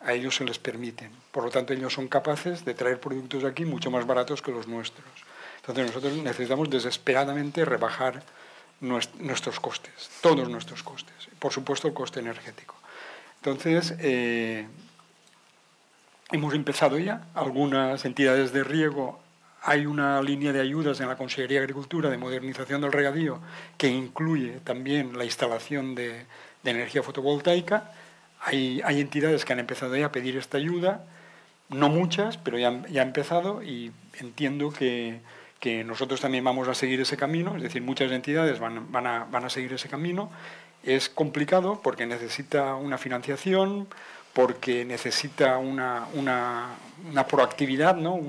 [0.00, 1.10] a ellos se les permiten.
[1.32, 4.68] Por lo tanto, ellos son capaces de traer productos aquí mucho más baratos que los
[4.68, 5.08] nuestros.
[5.56, 8.22] Entonces, nosotros necesitamos desesperadamente rebajar
[8.80, 11.14] nuestros costes, todos nuestros costes.
[11.40, 12.76] Por supuesto, el coste energético.
[13.40, 14.68] Entonces, eh,
[16.30, 17.26] hemos empezado ya.
[17.34, 19.20] Algunas entidades de riego,
[19.62, 23.40] hay una línea de ayudas en la Consejería de Agricultura de modernización del regadío
[23.76, 26.24] que incluye también la instalación de,
[26.64, 27.92] energía fotovoltaica.
[28.40, 31.04] Hay, hay, entidades que han empezado ya a pedir esta ayuda,
[31.68, 35.20] no muchas, pero ya, ya han empezado y entiendo que,
[35.60, 39.24] que, nosotros también vamos a seguir ese camino, es decir, muchas entidades van, van, a,
[39.30, 40.30] van a seguir ese camino
[40.86, 43.88] es complicado porque necesita una financiación,
[44.36, 46.76] porque necesita una,
[47.26, 48.20] proactividad, ¿no?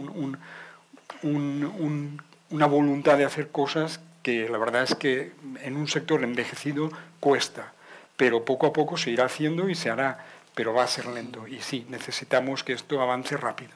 [1.22, 6.90] una voluntad de hacer cosas que la verdad es que en un sector envejecido
[7.20, 7.74] cuesta,
[8.16, 11.46] pero poco a poco se irá haciendo y se hará, pero va a ser lento.
[11.46, 13.74] Y sí, necesitamos que esto avance rápido.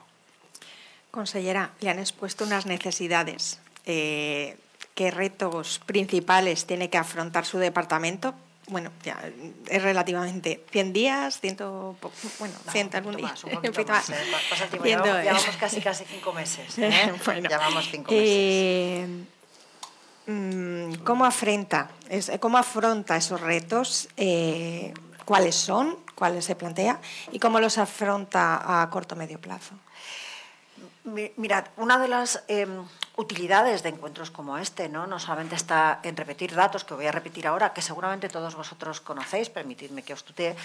[1.11, 3.59] Consellera, le han expuesto unas necesidades.
[3.85, 4.55] Eh,
[4.95, 8.33] ¿Qué retos principales tiene que afrontar su departamento
[8.71, 9.19] bueno, ya
[9.67, 13.27] es relativamente 100 días, 100, bueno, 100 algún día.
[13.27, 14.15] Más, un poquito más, eh,
[14.49, 16.77] pasa el tiempo, llevamos, llevamos, casi casi cinco meses.
[16.79, 17.13] ¿eh?
[17.25, 18.27] bueno, llevamos cinco meses.
[18.29, 19.25] Eh,
[21.03, 21.89] ¿Cómo afronta,
[22.39, 24.07] cómo afronta esos retos?
[24.15, 24.93] Eh,
[25.25, 25.97] ¿Cuáles son?
[26.15, 27.01] ¿Cuáles se plantea?
[27.31, 29.75] ¿Y cómo los afronta a corto o medio plazo?
[31.03, 32.85] Mirad, una de las em,
[33.17, 35.07] utilidades de encuentros como este ¿no?
[35.07, 39.01] no solamente está en repetir datos, que voy a repetir ahora, que seguramente todos vosotros
[39.01, 40.55] conocéis, permitidme que os tutee,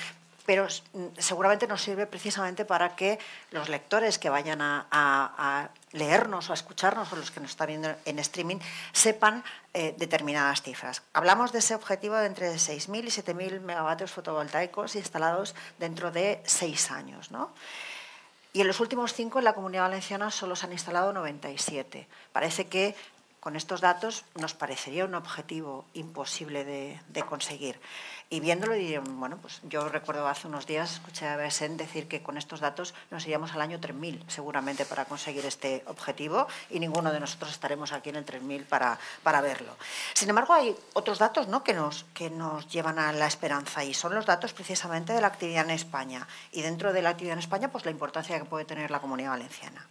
[0.46, 3.18] pero mm, seguramente nos sirve precisamente para que
[3.50, 7.88] los lectores que vayan a, leernos o a escucharnos o los que nos están viendo
[8.04, 8.58] en streaming
[8.92, 11.02] sepan eh, determinadas cifras.
[11.12, 16.90] Hablamos de ese objetivo de entre 6.000 y 7.000 megavatios fotovoltaicos instalados dentro de seis
[16.90, 17.30] años.
[17.30, 17.50] ¿no?
[18.56, 22.08] Y en los últimos cinco en la Comunidad Valenciana solo se han instalado 97.
[22.32, 22.94] Parece que
[23.46, 27.78] con estos datos nos parecería un objetivo imposible de, conseguir.
[28.28, 32.24] Y viéndolo dirían, bueno, pues yo recuerdo hace unos días, escuché a BSN decir que
[32.24, 37.12] con estos datos nos iríamos al año 3000 seguramente para conseguir este objetivo y ninguno
[37.12, 39.76] de nosotros estaremos aquí en el 3000 para, para verlo.
[40.12, 41.62] Sin embargo, hay otros datos ¿no?
[41.62, 45.28] que, nos, que nos llevan a la esperanza y son los datos precisamente de la
[45.28, 46.26] actividad en España.
[46.50, 49.30] Y dentro de la actividad en España, pues la importancia que puede tener la comunidad
[49.30, 49.86] valenciana.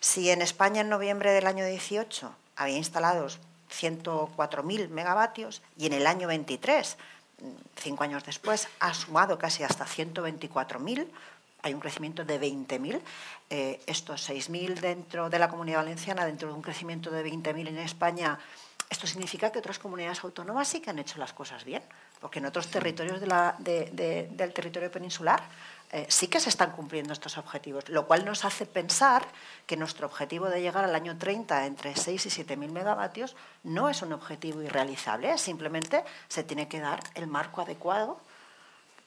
[0.00, 3.38] Si en España en noviembre del año 18 había instalados
[3.70, 6.96] 104.000 megavatios y en el año 23,
[7.76, 11.06] cinco años después, ha sumado casi hasta 124.000,
[11.62, 13.00] hay un crecimiento de 20.000.
[13.50, 17.78] Eh, estos 6.000 dentro de la comunidad valenciana, dentro de un crecimiento de 20.000 en
[17.78, 18.38] España,
[18.90, 21.82] esto significa que otras comunidades autónomas sí que han hecho las cosas bien,
[22.20, 25.42] porque en otros territorios del territorio peninsular
[25.90, 29.26] eh, sí que se están cumpliendo estos objetivos, lo cual nos hace pensar
[29.66, 33.88] que nuestro objetivo de llegar al año 30 entre 6 y 7 mil megavatios no
[33.88, 38.20] es un objetivo irrealizable, simplemente se tiene que dar el marco adecuado,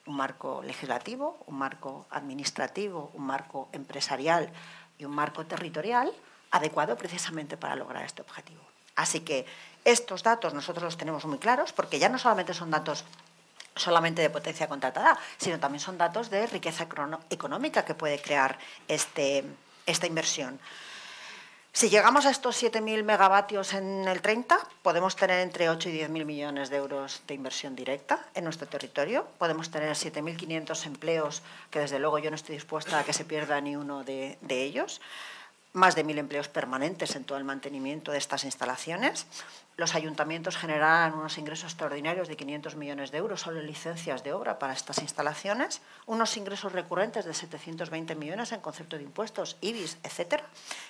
[0.07, 4.51] un marco legislativo, un marco administrativo, un marco empresarial
[4.97, 6.11] y un marco territorial
[6.49, 8.61] adecuado precisamente para lograr este objetivo.
[8.95, 9.45] Así que
[9.85, 13.05] estos datos nosotros los tenemos muy claros porque ya no solamente son datos
[13.75, 16.87] solamente de potencia contratada, sino también son datos de riqueza
[17.29, 18.57] económica que puede crear
[18.87, 19.43] este,
[19.85, 20.59] esta inversión.
[21.73, 26.25] Si llegamos a estos 7.000 megavatios en el 30, podemos tener entre 8 y 10.000
[26.25, 29.25] millones de euros de inversión directa en nuestro territorio.
[29.37, 33.61] Podemos tener 7.500 empleos, que desde luego yo no estoy dispuesta a que se pierda
[33.61, 34.99] ni uno de, de ellos.
[35.71, 39.25] Más de 1.000 empleos permanentes en todo el mantenimiento de estas instalaciones
[39.77, 44.33] los ayuntamientos generarán unos ingresos extraordinarios de 500 millones de euros solo en licencias de
[44.33, 49.97] obra para estas instalaciones, unos ingresos recurrentes de 720 millones en concepto de impuestos, IBIS,
[50.03, 50.43] etcétera,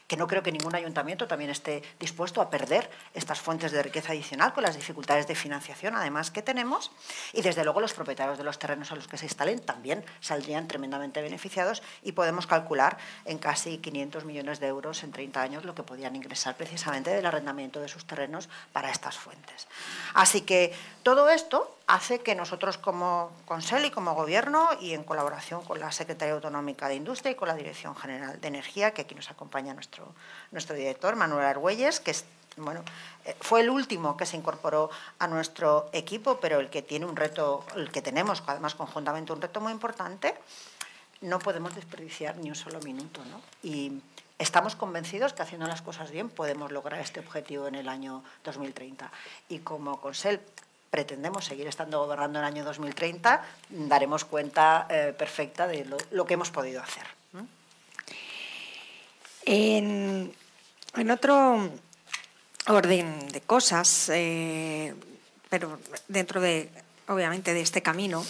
[0.08, 4.12] que no creo que ningún ayuntamiento también esté dispuesto a perder estas fuentes de riqueza
[4.12, 6.91] adicional con las dificultades de financiación, además que tenemos,
[7.34, 10.67] y desde luego los propietarios de los terrenos a los que se instalen también saldrían
[10.67, 15.76] tremendamente beneficiados y podemos calcular en casi 500 millones de euros en 30 años lo
[15.76, 19.67] que podían ingresar precisamente del arrendamiento de sus terrenos para estas fuentes.
[20.13, 25.63] Así que todo esto hace que nosotros como Consell y como Gobierno y en colaboración
[25.63, 29.15] con la Secretaría Autonómica de Industria y con la Dirección General de Energía, que aquí
[29.15, 30.13] nos acompaña nuestro,
[30.51, 32.15] nuestro director, Manuel Argüelles, que
[32.57, 32.84] bueno,
[33.25, 37.15] eh, fue el último que se incorporó a nuestro equipo, pero el que tiene un
[37.15, 40.36] reto, el que tenemos además conjuntamente un reto muy importante,
[41.22, 43.22] no podemos desperdiciar ni un solo minuto.
[43.26, 43.41] ¿no?
[43.63, 44.01] Y
[44.42, 49.12] Estamos convencidos que haciendo las cosas bien podemos lograr este objetivo en el año 2030.
[49.50, 50.39] Y como Consell
[50.89, 56.34] pretendemos seguir estando gobernando en el año 2030, daremos cuenta eh, perfecta de lo, que
[56.34, 57.04] hemos podido hacer.
[59.46, 60.34] En,
[61.12, 61.70] otro
[62.66, 64.96] orden de cosas, eh,
[65.52, 65.78] pero
[66.08, 66.72] dentro de,
[67.08, 68.26] obviamente, de este camino,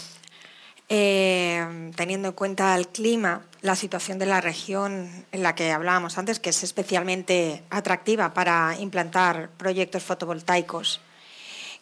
[0.90, 6.18] eh, teniendo en cuenta el clima, la situación de la región en la que hablábamos
[6.18, 11.00] antes, que es especialmente atractiva para implantar proyectos fotovoltaicos,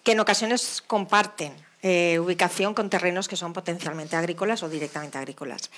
[0.03, 5.71] que en ocasiones comparten eh, ubicación con terrenos que son potencialmente agrícolas o directamente agrícolas.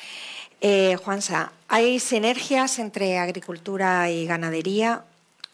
[0.59, 5.05] Eh, Juansa, ¿hay sinergias entre agricultura y ganadería?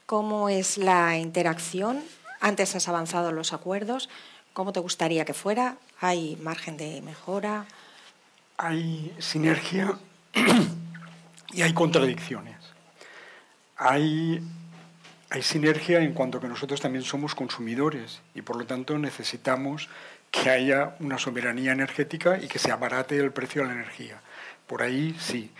[0.05, 2.01] ¿Cómo es la interacción?
[2.39, 4.09] Antes has avanzado los acuerdos.
[4.53, 5.75] ¿Cómo te gustaría que fuera?
[5.99, 7.65] ¿Hay margen de mejora?
[8.57, 9.97] Hay sinergia
[11.53, 12.55] y hay contradicciones.
[13.77, 14.41] Hay,
[15.29, 19.89] hay sinergia en cuanto que nosotros también somos consumidores y por lo tanto necesitamos
[20.31, 24.21] que haya una soberanía energética y que se abarate el precio de la energía.
[24.65, 25.51] Por ahí sí.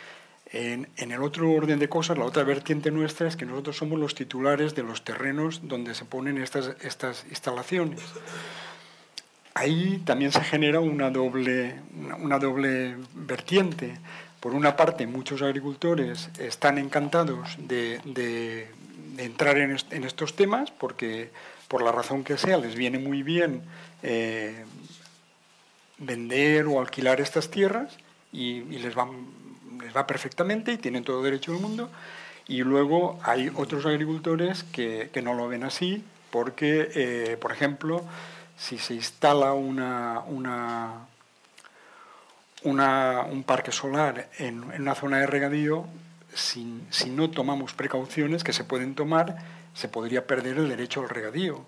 [0.50, 4.00] En, en, el otro orden de cosas, la otra vertiente nuestra es que nosotros somos
[4.00, 8.00] los titulares de los terrenos donde se ponen estas, estas instalaciones
[9.58, 11.82] ahí también se genera una doble,
[12.20, 13.98] una doble vertiente.
[14.40, 18.68] Por una parte, muchos agricultores están encantados de,
[19.18, 21.32] entrar en, estos temas porque,
[21.68, 23.64] por la razón que sea, les viene muy bien
[24.04, 24.64] eh,
[25.98, 27.98] vender o alquilar estas tierras
[28.32, 29.08] y, les, va,
[30.06, 31.90] perfectamente y tienen todo derecho del mundo.
[32.48, 38.06] Y luego hay otros agricultores que, no lo ven así porque, eh, por ejemplo,
[38.58, 41.08] si se instala una,
[42.70, 45.86] un parque solar en, una zona de regadío,
[46.34, 49.38] si, si, no tomamos precauciones que se pueden tomar,
[49.74, 51.66] se podría perder el derecho al regadío.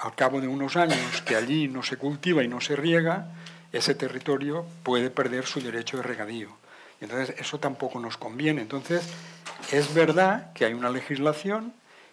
[0.00, 3.28] Al cabo de unos años que allí no se cultiva y no se riega,
[3.72, 6.48] ese territorio puede perder su derecho de regadío.
[7.00, 8.62] Entonces, eso tampoco nos conviene.
[8.62, 9.02] Entonces,
[9.72, 11.72] es verdad que hay una legislación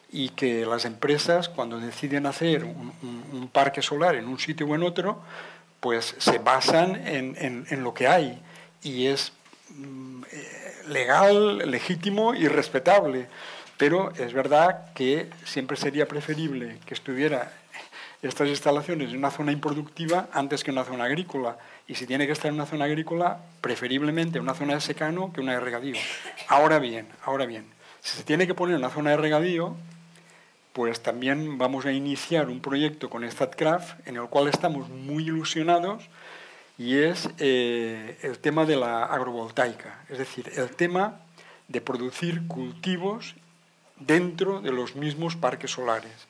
[0.09, 4.83] y que las empresas cuando deciden hacer un, parque solar en un sitio o en
[4.83, 5.21] otro,
[5.79, 8.41] pues se basan en, en, lo que hay
[8.81, 9.31] y es
[9.69, 13.27] mm, eh, legal, legítimo y respetable.
[13.77, 17.51] Pero es verdad que siempre sería preferible que estuviera
[18.21, 21.57] estas instalaciones en una zona improductiva antes que en una zona agrícola.
[21.87, 25.31] Y si tiene que estar en una zona agrícola, preferiblemente en una zona de secano
[25.31, 25.95] que una de regadío.
[26.47, 27.65] Ahora bien, ahora bien,
[28.01, 29.75] si se tiene que poner en una zona de regadío,
[30.77, 36.03] pues también vamos a iniciar un proyecto con StatCraft en el cual estamos muy ilusionados
[36.77, 41.21] y es eh, el tema de la agrovoltaica, es decir, el tema
[41.67, 43.33] de producir cultivos
[43.99, 46.27] dentro de los mismos parques solares.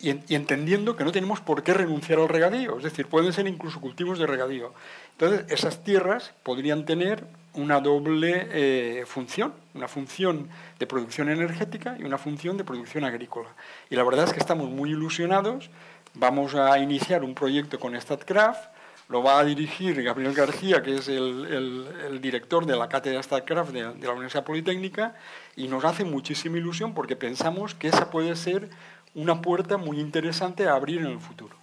[0.00, 3.80] Y, entendiendo que no tenemos por qué renunciar al regadío, es decir, pueden ser incluso
[3.80, 4.72] cultivos de regadío.
[5.12, 10.48] Entonces, esas tierras podrían tener una doble eh, función, una función
[10.78, 13.48] de producción energética y una función de producción agrícola.
[13.90, 15.68] Y la verdad es que estamos muy ilusionados.
[16.14, 18.70] Vamos a iniciar un proyecto con StatCraft,
[19.10, 23.94] lo va a dirigir Gabriel García, que es el, director de la cátedra StatCraft de,
[23.94, 25.16] de la Universidad Politécnica,
[25.56, 28.70] y nos hace muchísima ilusión porque pensamos que esa puede ser
[29.14, 31.54] una puerta muy interesante a abrir en el futuro.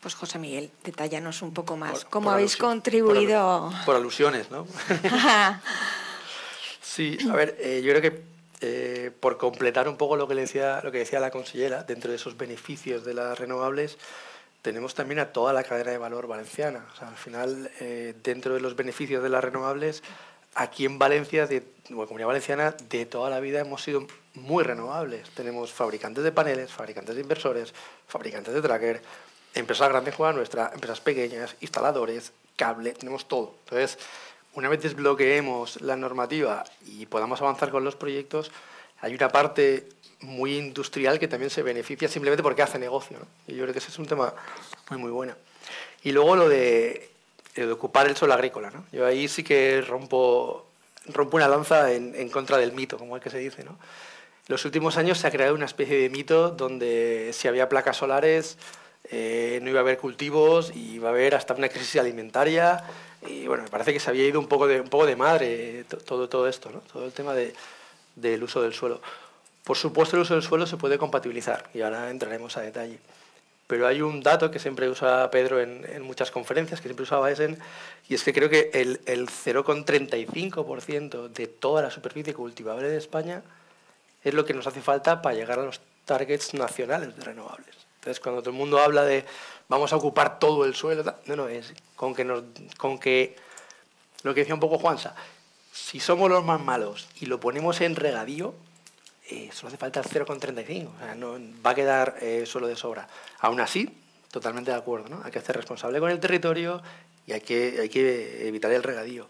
[0.00, 2.06] Pues José Miguel, detállanos un poco más.
[2.06, 3.70] ¿Cómo habéis contribuido?
[3.84, 4.66] Por, alusiones, ¿no?
[6.80, 8.22] sí, a ver, eh, yo creo que
[8.62, 12.16] eh, por completar un poco lo que, decía, lo que decía la consellera, dentro de
[12.16, 13.96] esos beneficios de las renovables,
[14.62, 16.84] tenemos también a toda la cadena de valor valenciana.
[16.92, 20.02] O sea, al final, eh, dentro de los beneficios de las renovables,
[20.54, 25.28] aquí en Valencia, de, la Comunidad Valenciana, de toda la vida hemos sido muy renovables.
[25.30, 27.74] Tenemos fabricantes de paneles, fabricantes de inversores,
[28.06, 29.02] fabricantes de tracker,
[29.54, 33.54] empresas grandes juegan nuestra, empresas pequeñas, instaladores, cable, tenemos todo.
[33.64, 33.98] Entonces,
[34.54, 38.50] una vez desbloqueemos la normativa y podamos avanzar con los proyectos,
[39.00, 39.88] hay una parte
[40.20, 43.18] muy industrial que también se beneficia simplemente porque hace negocio.
[43.46, 44.34] Y yo creo que ese es un tema
[44.90, 45.34] muy, muy bueno.
[46.02, 47.10] Y luego lo de,
[47.72, 48.70] ocupar el suelo agrícola.
[48.70, 48.84] ¿no?
[48.92, 50.66] Yo ahí sí que rompo,
[51.06, 53.64] rompo una lanza en, en, contra del mito, como es que se dice.
[53.64, 53.78] ¿no?
[54.50, 58.58] Los últimos años se ha creado una especie de mito donde si había placas solares
[59.08, 62.82] eh, no iba a haber cultivos y iba a haber hasta una crisis alimentaria.
[63.28, 65.84] Y bueno, me parece que se había ido un poco de, un poco de madre
[66.04, 66.80] todo, todo esto, ¿no?
[66.80, 67.54] todo el tema de,
[68.16, 69.00] del uso del suelo.
[69.62, 72.98] Por supuesto, el uso del suelo se puede compatibilizar y ahora entraremos a detalle.
[73.68, 77.30] Pero hay un dato que siempre usa Pedro en, en muchas conferencias, que siempre usaba
[77.30, 77.56] Essen,
[78.08, 83.44] y es que creo que el, el 0,35% de toda la superficie cultivable de España
[84.22, 87.74] es lo que nos hace falta para llegar a los targets nacionales de renovables.
[87.96, 89.24] Entonces, cuando todo el mundo habla de
[89.68, 92.26] vamos a ocupar todo el suelo, no, no, es con que,
[92.76, 93.36] con que
[94.22, 95.14] lo que decía un poco Juansa,
[95.72, 98.54] si somos los más malos y lo ponemos en regadío,
[99.28, 102.74] eh, solo hace falta el 0,35, o sea, no, va a quedar eh, solo de
[102.74, 103.06] sobra.
[103.38, 103.96] Aún así,
[104.30, 105.22] totalmente de acuerdo, ¿no?
[105.24, 106.82] Hay que ser responsable con el territorio
[107.26, 109.28] y hay que, hay que evitar el regadío.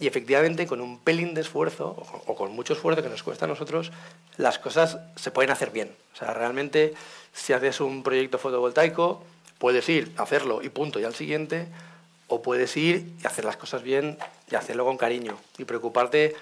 [0.00, 1.94] Y efectivamente, con un pelín de esfuerzo,
[2.26, 3.92] o con mucho esfuerzo que nos cuesta a nosotros,
[4.38, 5.94] las cosas se pueden hacer bien.
[6.14, 6.94] O sea, realmente,
[7.34, 9.22] si haces un proyecto fotovoltaico,
[9.58, 11.68] puedes ir a hacerlo y punto, y al siguiente,
[12.28, 14.16] o puedes ir y hacer las cosas bien
[14.50, 16.34] y hacerlo con cariño, y preocuparte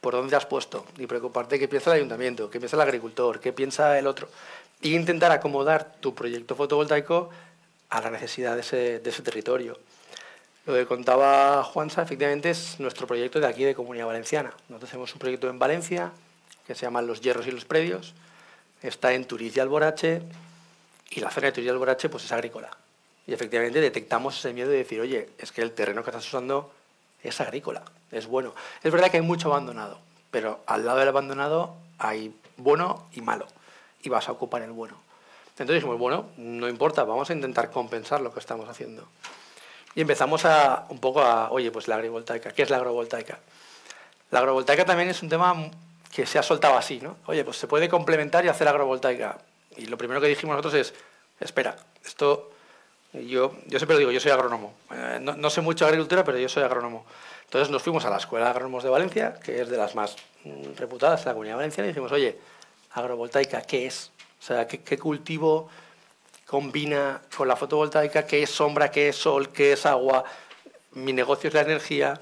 [0.00, 3.52] por dónde has puesto, y preocuparte qué piensa el ayuntamiento, qué piensa el agricultor, qué
[3.52, 4.28] piensa el otro,
[4.80, 7.28] y intentar acomodar tu proyecto fotovoltaico
[7.90, 8.60] a la necesidad de
[9.04, 9.78] ese territorio.
[10.66, 14.52] Lo que contaba Juansa, efectivamente, es nuestro proyecto de aquí, de Comunidad Valenciana.
[14.68, 16.10] Nosotros tenemos un proyecto en Valencia
[16.66, 18.14] que se llama Los Hierros y los Predios.
[18.82, 20.22] Está en Turiz y Alborache
[21.10, 22.76] y la zona de Turiz y Alborache pues, es agrícola.
[23.28, 26.72] Y efectivamente detectamos ese miedo de decir, oye, es que el terreno que estás usando
[27.22, 28.52] es agrícola, es bueno.
[28.82, 30.00] Es verdad que hay mucho abandonado,
[30.32, 33.46] pero al lado del abandonado hay bueno y malo,
[34.02, 34.96] y vas a ocupar el bueno.
[35.50, 39.08] Entonces dijimos, bueno, no importa, vamos a intentar compensar lo que estamos haciendo.
[39.96, 43.38] Y empezamos a, un poco a, oye, pues la agrivoltaica, ¿qué es la agrovoltaica?
[44.30, 45.70] La agrovoltaica también es un tema
[46.12, 47.16] que se ha soltado así, ¿no?
[47.24, 49.38] Oye, pues se puede complementar y hacer agrovoltaica.
[49.78, 50.94] Y lo primero que dijimos nosotros es,
[51.40, 52.50] espera, esto,
[53.14, 54.74] yo, yo siempre lo digo, yo soy agrónomo.
[54.92, 57.06] Eh, no, no, sé mucho agricultura, pero yo soy agrónomo.
[57.44, 60.16] Entonces nos fuimos a la Escuela de Agrónomos de Valencia, que es de las más
[60.44, 62.38] mm, reputadas en la comunidad valenciana, y dijimos, oye,
[62.92, 64.10] agrovoltaica, ¿qué es?
[64.40, 65.70] O sea, ¿qué, qué cultivo
[66.46, 70.24] combina con la fotovoltaica, qué es sombra, qué es sol, qué es agua,
[70.92, 72.20] mi negocio es la energía.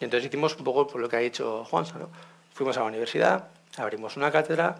[0.00, 1.98] Y entonces hicimos un poco por lo que ha dicho Juansa.
[1.98, 2.08] ¿no?
[2.54, 4.78] Fuimos a la universidad, abrimos una cátedra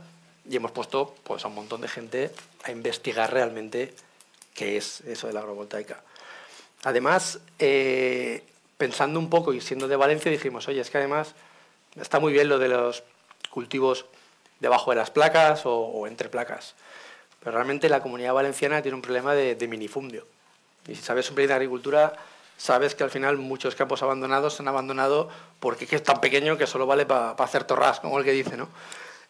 [0.49, 2.31] y hemos puesto pues, a un montón de gente
[2.65, 3.95] a investigar realmente
[4.55, 6.03] qué es eso de la agrovoltaica.
[6.85, 8.43] Además, eh,
[8.79, 11.35] pensando un poco y siendo de Valencia, dijimos, oye, es que además
[12.01, 13.03] está muy bien lo de los
[13.51, 14.07] cultivos
[14.61, 16.75] debajo de las placas o entre placas.
[17.41, 20.27] Pero realmente la comunidad valenciana tiene un problema de, minifundio.
[20.89, 22.15] Y si sabes un poco de agricultura,
[22.57, 25.29] sabes que al final muchos campos abandonados se han abandonado
[25.61, 28.69] porque es tan pequeño que solo vale para hacer torras, como el que dice, ¿no?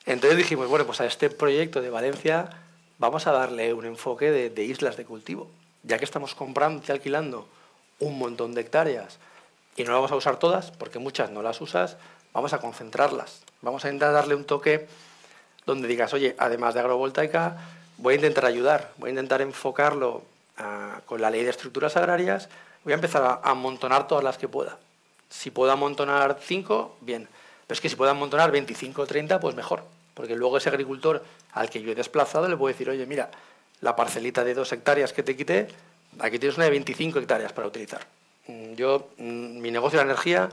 [0.05, 2.51] Entonces dijimos, bueno, pues a este proyecto de Valencia
[2.99, 5.51] vamos a darle un enfoque de, de islas de cultivo.
[5.83, 7.49] Ya que estamos comprando y alquilando
[7.99, 9.19] un montón de hectáreas
[9.77, 11.97] y no las vamos a usar todas, porque muchas no las usas,
[12.33, 13.43] vamos a concentrarlas.
[13.61, 14.89] Vamos a intentar darle un toque
[15.67, 17.59] donde digas, oye, además de agrovoltaica,
[17.99, 20.23] voy a intentar ayudar, voy a intentar enfocarlo
[20.59, 22.49] ah, con la ley de estructuras agrarias,
[22.85, 24.79] voy a empezar a amontonar todas las que pueda.
[25.29, 27.29] Si puedo amontonar 5, bien.
[27.67, 29.83] Pero es que si puedo amontonar 25 o 30, pues mejor.
[30.15, 31.23] Porque luego ese agricultor
[31.53, 33.31] al que yo he desplazado le puedo decir, oye, mira,
[33.81, 35.69] la parcelita de dos hectáreas que te quité,
[36.21, 38.07] aquí tienes una de 25 hectáreas para utilizar.
[38.47, 40.49] Mm, yo, mm, mi negocio de energía,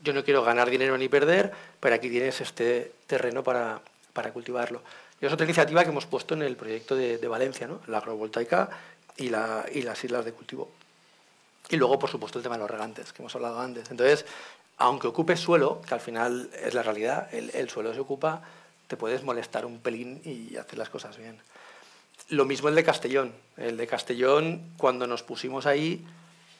[0.00, 3.80] yo no quiero ganar dinero ni perder, pero aquí tienes este terreno para,
[4.12, 4.82] para cultivarlo.
[5.24, 7.80] Es otra iniciativa que hemos puesto en el proyecto de, Valencia, ¿no?
[7.86, 8.68] la agrovoltaica
[9.16, 10.70] y, la, y las islas de cultivo.
[11.70, 13.90] Y luego, por supuesto, el tema de los regantes, que hemos hablado antes.
[13.90, 14.26] Entonces,
[14.76, 18.42] aunque ocupes suelo, que al final es la realidad, el, suelo se ocupa,
[18.86, 21.40] te puedes molestar un pelín y hacer las cosas bien.
[22.28, 23.32] Lo mismo el de Castellón.
[23.56, 26.04] El de Castellón, cuando nos pusimos ahí,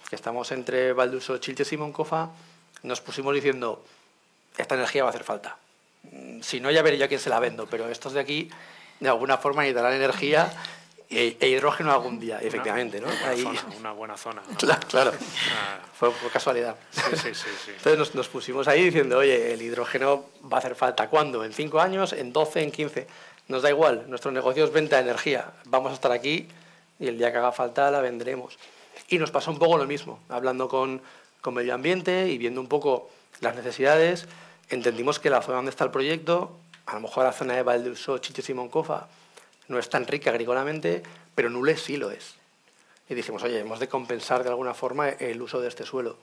[0.08, 2.30] que estamos entre Valduso, Chilches y Moncofa,
[2.82, 3.84] nos pusimos diciendo,
[4.56, 5.58] esta energía va a hacer falta
[6.42, 8.50] si no, ya veré yo a quién se la vendo, pero estos de aquí,
[9.00, 10.52] de alguna forma, necesitarán energía
[11.10, 13.00] e, e, hidrógeno algún día, efectivamente.
[13.00, 13.08] ¿no?
[13.78, 14.42] Una, buena zona,
[14.88, 15.80] Claro, ah.
[15.94, 16.76] fue por casualidad.
[16.96, 21.08] Entonces nos, pusimos ahí diciendo, oye, el hidrógeno va a hacer falta.
[21.08, 21.44] ¿Cuándo?
[21.44, 22.12] ¿En cinco años?
[22.12, 22.62] ¿En 12?
[22.62, 23.06] ¿En 15?
[23.48, 25.52] Nos da igual, nuestro negocio es venta de energía.
[25.66, 26.48] Vamos a estar aquí
[26.98, 28.58] y el día que haga falta la vendremos.
[29.08, 31.02] Y nos pasó un poco lo mismo, hablando con,
[31.42, 34.26] con medio ambiente y viendo un poco las necesidades
[34.74, 38.18] entendimos que la zona donde está el proyecto, a lo mejor la zona de Valdeuso,
[38.18, 39.08] Chiches y Moncofa,
[39.68, 41.02] no es tan rica agrícolamente,
[41.34, 42.34] pero Nules sí lo es.
[43.08, 46.16] Y dijimos, oye, hemos de compensar de alguna forma el uso de este suelo.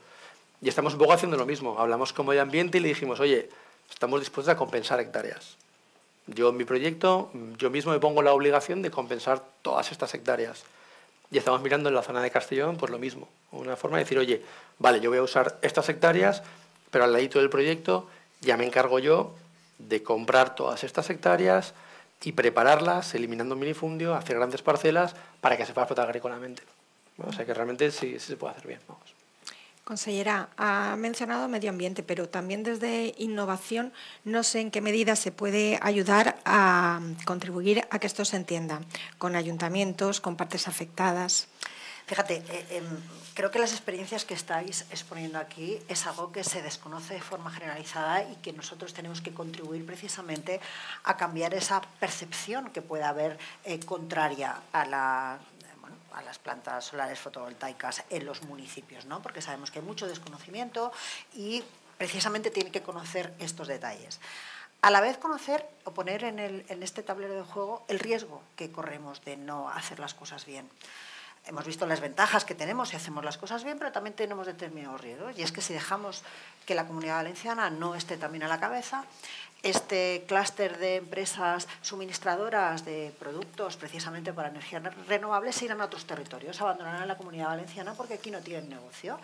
[0.61, 1.79] Y estamos un poco haciendo lo mismo.
[1.79, 3.49] Hablamos con medio ambiente y le dijimos, oye,
[3.89, 5.57] estamos dispuestos a compensar hectáreas.
[6.27, 10.63] Yo en mi proyecto, yo mismo me pongo la obligación de compensar todas estas hectáreas.
[11.31, 13.27] Y estamos mirando en la zona de Castellón, pues lo mismo.
[13.51, 14.43] Una forma de decir, oye,
[14.77, 16.43] vale, yo voy a usar estas hectáreas,
[16.91, 18.07] pero al ladito del proyecto
[18.41, 19.35] ya me encargo yo
[19.77, 21.73] de comprar todas estas hectáreas
[22.23, 26.63] y prepararlas, eliminando minifundio, hacer grandes parcelas para que se pueda explotar agrícolamente.
[27.17, 28.79] o sea que realmente sí, se puede hacer bien.
[28.87, 29.15] Vamos.
[29.83, 33.91] Consellera, ha mencionado medio ambiente, pero también desde innovación,
[34.23, 38.81] no sé en qué medida se puede ayudar a contribuir a que esto se entienda,
[39.17, 41.47] con ayuntamientos, con partes afectadas.
[42.05, 42.85] Fíjate, eh, em,
[43.33, 47.51] creo que las experiencias que estáis exponiendo aquí es algo que se desconoce de forma
[47.51, 50.59] generalizada y que nosotros tenemos que contribuir precisamente
[51.03, 55.39] a cambiar esa percepción que pueda haber eh, contraria a la
[56.13, 59.21] a las plantas solares fotovoltaicas en los municipios, ¿no?
[59.21, 60.91] porque sabemos que hay mucho desconocimiento
[61.33, 61.63] y
[61.97, 64.19] precisamente tiene que conocer estos detalles.
[64.81, 69.23] A la vez conocer o poner en este tablero de juego el riesgo que corremos
[69.23, 70.67] de no hacer las cosas bien
[71.45, 75.01] hemos visto las ventajas que tenemos si hacemos las cosas bien, pero también tenemos determinados
[75.01, 75.37] riesgos.
[75.37, 76.23] Y es que si dejamos
[76.65, 79.05] que la comunidad valenciana no esté también a la cabeza,
[79.63, 86.05] este clúster de empresas suministradoras de productos precisamente para energías renovables se irán a otros
[86.05, 89.19] territorios, abandonarán la comunidad valenciana porque aquí no tienen negocio.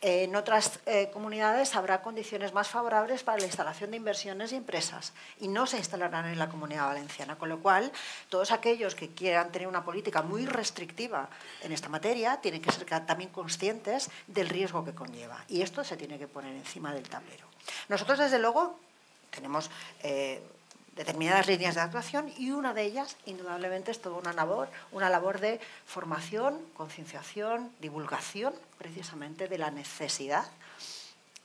[0.00, 5.12] En otras eh, comunidades habrá condiciones más favorables para la instalación de inversiones y empresas
[5.40, 7.90] y no se instalarán en la comunidad valenciana, con lo cual
[8.28, 11.28] todos aquellos que quieran tener una política muy restrictiva
[11.62, 15.96] en esta materia tienen que ser también conscientes del riesgo que conlleva y esto se
[15.96, 17.46] tiene que poner encima del tablero.
[17.88, 18.78] Nosotros, desde luego,
[19.30, 19.70] tenemos
[20.02, 20.42] eh,
[20.96, 25.40] determinadas líneas de actuación y una de ellas, indudablemente, es toda una labor, una labor
[25.40, 30.44] de formación, concienciación, divulgación, precisamente de la necesidad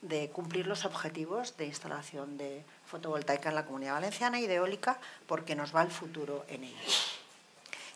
[0.02, 4.98] de cumplir los objetivos de instalación de fotovoltaica en la Comunidad Valenciana y de eólica,
[5.26, 6.76] porque nos va el futuro en ello.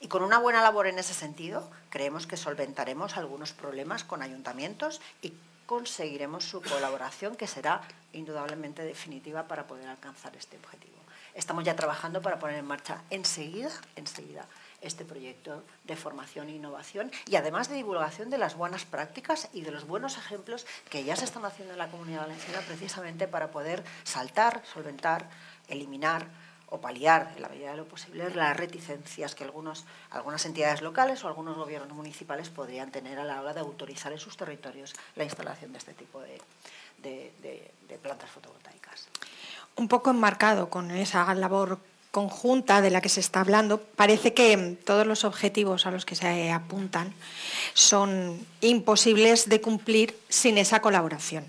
[0.01, 5.01] Y con una buena labor en ese sentido, creemos que solventaremos algunos problemas con ayuntamientos
[5.23, 5.35] y
[5.69, 7.83] conseguiremos su colaboración, que será
[8.15, 10.97] indudablemente definitiva para poder alcanzar este objetivo.
[11.35, 14.47] Estamos ya trabajando para poner en marcha enseguida, enseguida
[14.81, 19.61] este proyecto de formación e innovación y además de divulgación de las buenas prácticas y
[19.61, 23.51] de los buenos ejemplos que ya se están haciendo en la comunidad valenciana precisamente para
[23.51, 25.29] poder saltar, solventar,
[25.69, 26.29] eliminar
[26.71, 31.25] o paliar, en la medida de lo posible, las reticencias que algunos, algunas entidades locales
[31.25, 35.25] o algunos gobiernos municipales podrían tener a la hora de autorizar en sus territorios la
[35.25, 36.41] instalación de este tipo de,
[38.03, 39.09] plantas fotovoltaicas.
[39.77, 41.79] Un poco enmarcado con esa labor
[42.11, 46.17] conjunta de la que se está hablando, parece que todos los objetivos a los que
[46.17, 47.15] se apuntan
[47.75, 51.47] son imposibles de cumplir sin esa colaboración.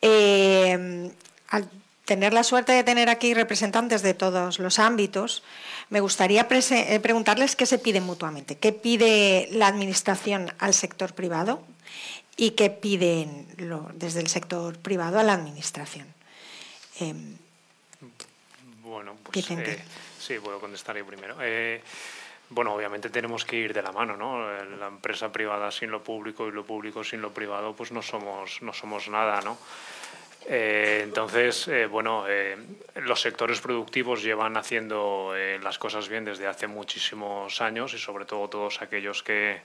[0.00, 1.10] Eh,
[2.08, 5.42] tener la suerte de tener aquí representantes de todos los ámbitos,
[5.90, 11.62] me gustaría eh, preguntarles qué se pide mutuamente, qué pide la Administración al sector privado
[12.34, 13.46] y qué piden
[13.92, 16.06] desde el sector privado a la Administración.
[16.98, 17.36] Em,
[18.82, 19.84] bueno, pues eh,
[20.18, 21.36] sí, puedo contestar yo primero.
[21.42, 21.82] Eh,
[22.48, 24.50] bueno, obviamente tenemos que ir de la mano, ¿no?
[24.78, 28.62] La empresa privada sin lo público y lo público sin lo privado, pues no somos,
[28.62, 29.58] no somos nada, ¿no?
[30.50, 32.56] Eh, entonces, eh, bueno, eh,
[33.02, 38.48] los sectores productivos llevan haciendo las cosas bien desde hace muchísimos años y sobre todo
[38.48, 39.60] todos aquellos que,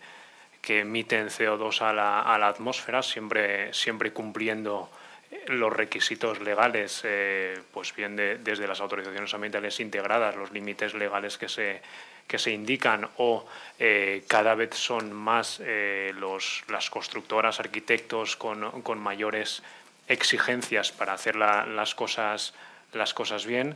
[0.68, 4.90] emiten CO2 a la, atmósfera, siempre, siempre cumpliendo
[5.48, 7.04] los requisitos legales,
[7.72, 11.82] pues bien desde las autorizaciones ambientales integradas, los límites legales que se,
[12.28, 13.46] que se indican o
[14.28, 15.62] cada vez son más
[16.16, 19.64] los, las constructoras, arquitectos con mayores
[20.08, 22.54] exigencias para hacer las, cosas,
[22.94, 23.76] las cosas bien.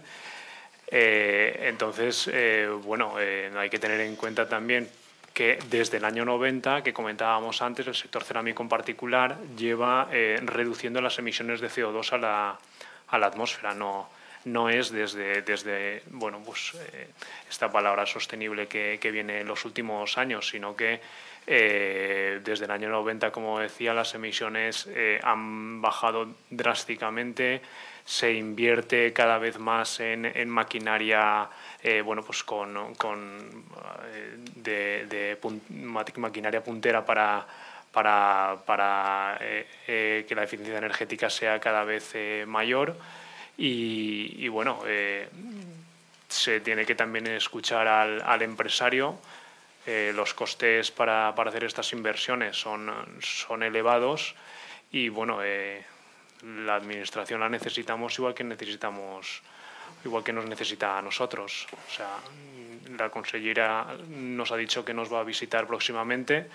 [0.87, 4.89] Eh, entonces, eh, bueno, eh, hay que tener en cuenta también
[5.33, 10.07] que desde el año 90, que comentábamos antes, el sector cerámico en particular lleva
[10.41, 12.59] reduciendo las emisiones de CO2 a la,
[13.09, 13.75] a la atmósfera.
[13.75, 14.09] No,
[14.45, 16.73] no es desde, desde bueno, pues,
[17.47, 21.01] esta palabra sostenible que, que, viene en los últimos años, sino que
[21.49, 27.61] eh, desde el año 90, como decía, las emisiones eh, han bajado drásticamente.
[28.03, 31.47] Se invierte cada vez más en, maquinaria,
[31.81, 32.73] eh, bueno, pues con,
[34.55, 35.37] de,
[36.17, 37.45] maquinaria puntera para,
[39.85, 42.13] que la eficiencia energética sea cada vez
[42.45, 42.97] mayor.
[43.57, 44.81] Y, bueno,
[46.27, 49.17] se tiene que también escuchar al empresario
[49.89, 54.35] eh, los costes para, para, hacer estas inversiones son, son elevados
[54.91, 55.81] y bueno, eh,
[56.43, 59.41] la administración la necesitamos igual que necesitamos
[60.03, 61.67] igual que nos necesita a nosotros.
[61.71, 62.17] O sea,
[62.97, 66.49] la consellera nos ha dicho que nos va a visitar próximamente.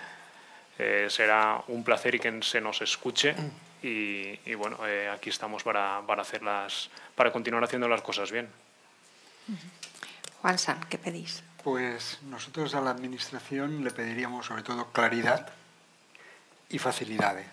[0.77, 3.35] Eh, será un placer y que se nos escuche.
[3.81, 4.77] Y, y bueno,
[5.11, 8.47] aquí estamos para, para, hacerlas, para continuar haciendo las cosas bien.
[10.41, 11.43] Juan San, ¿qué pedís?
[11.63, 15.47] Pues nosotros a la Administración le pediríamos sobre todo claridad
[16.69, 17.47] y facilidades.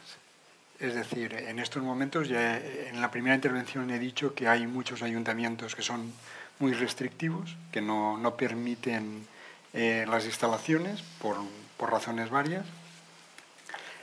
[0.80, 5.02] Es decir, en estos momentos, ya en la primera intervención he dicho que hay muchos
[5.02, 6.12] ayuntamientos que son
[6.58, 9.26] muy restrictivos, que no, no permiten
[9.74, 11.36] eh, las instalaciones por,
[11.76, 12.64] por razones varias.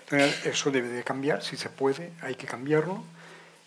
[0.01, 3.03] Entonces, eso debe de cambiar, si se puede, hay que cambiarlo.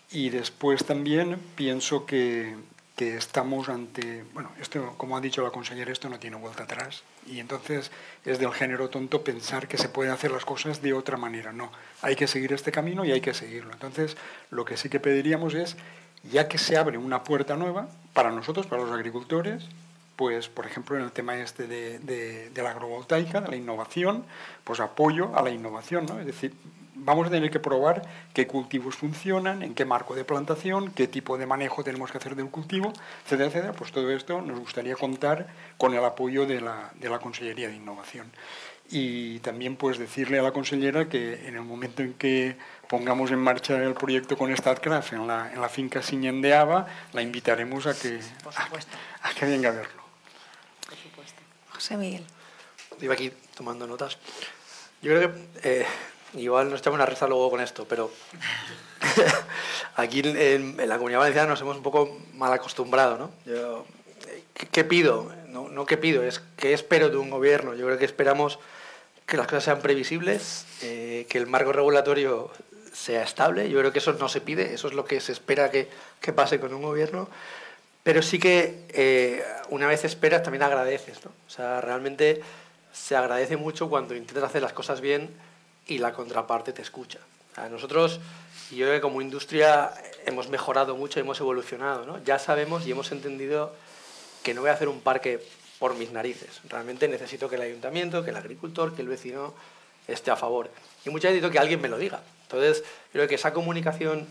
[0.09, 2.55] Y después también pienso que
[2.95, 7.03] que estamos ante, bueno, esto, como ha dicho la consejera, esto no tiene vuelta atrás.
[7.25, 7.91] Y entonces
[8.25, 11.51] es del género tonto pensar que se pueden hacer las cosas de otra manera.
[11.51, 11.71] No,
[12.01, 13.71] hay que seguir este camino y hay que seguirlo.
[13.73, 14.17] Entonces,
[14.49, 15.77] lo que sí que pediríamos es,
[16.31, 19.65] ya que se abre una puerta nueva para nosotros, para los agricultores,
[20.15, 24.23] pues, por ejemplo, en el tema este de, de, la agrovoltaica, de la innovación,
[24.63, 26.19] pues apoyo a la innovación, ¿no?
[26.19, 26.53] Es decir,
[27.03, 28.01] vamos a tener que probar
[28.33, 32.35] qué cultivos funcionan, en qué marco de plantación, qué tipo de manejo tenemos que hacer
[32.35, 32.93] del cultivo,
[33.25, 33.73] etcétera, etcétera.
[33.73, 35.47] Pues todo esto nos gustaría contar
[35.77, 38.31] con el apoyo de la, de la Consellería de Innovación.
[38.89, 42.57] Y también pues decirle a la consellera que en el momento en que
[42.89, 46.87] pongamos en marcha el proyecto con StatCraft en la, en la finca Siñen de Ava,
[47.13, 48.19] la invitaremos a que,
[48.55, 50.03] a, a que venga a verlo.
[50.85, 51.41] Por supuesto.
[51.73, 52.25] José Miguel.
[52.99, 54.17] Iba aquí tomando notas.
[55.01, 55.85] Yo creo que eh,
[56.33, 58.11] igual nos echamos una risa luego con esto, pero
[59.95, 63.31] aquí en, la comunidad valenciana nos hemos un poco mal acostumbrado, ¿no?
[63.45, 63.85] Yo,
[64.71, 65.31] ¿qué, pido?
[65.47, 67.73] No, no qué pido, es qué espero de un gobierno.
[67.73, 68.59] Yo creo que esperamos
[69.25, 72.51] que las cosas sean previsibles, eh, que el marco regulatorio
[72.93, 73.69] sea estable.
[73.69, 76.33] Yo creo que eso no se pide, eso es lo que se espera que, que
[76.33, 77.29] pase con un gobierno.
[78.03, 81.31] Pero sí que eh, una vez esperas también agradeces, ¿no?
[81.47, 82.41] O sea, realmente
[82.91, 85.29] se agradece mucho cuando intentas hacer las cosas bien
[85.91, 87.19] y la contraparte te escucha.
[87.69, 88.19] Nosotros,
[88.71, 89.93] yo creo que como industria
[90.25, 92.05] hemos mejorado mucho, hemos evolucionado.
[92.05, 92.23] ¿no?
[92.23, 93.73] Ya sabemos y hemos entendido
[94.41, 95.45] que no voy a hacer un parque
[95.79, 96.61] por mis narices.
[96.69, 99.53] Realmente necesito que el ayuntamiento, que el agricultor, que el vecino
[100.07, 100.69] esté a favor.
[101.05, 102.21] Y muchas veces necesito que alguien me lo diga.
[102.43, 104.27] Entonces, creo que esa comunicación,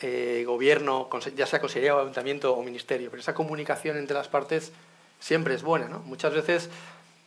[0.00, 4.72] eh, gobierno, ya sea consejería o ayuntamiento o ministerio, pero esa comunicación entre las partes
[5.20, 5.88] siempre es buena.
[5.88, 6.00] ¿no?
[6.00, 6.70] Muchas veces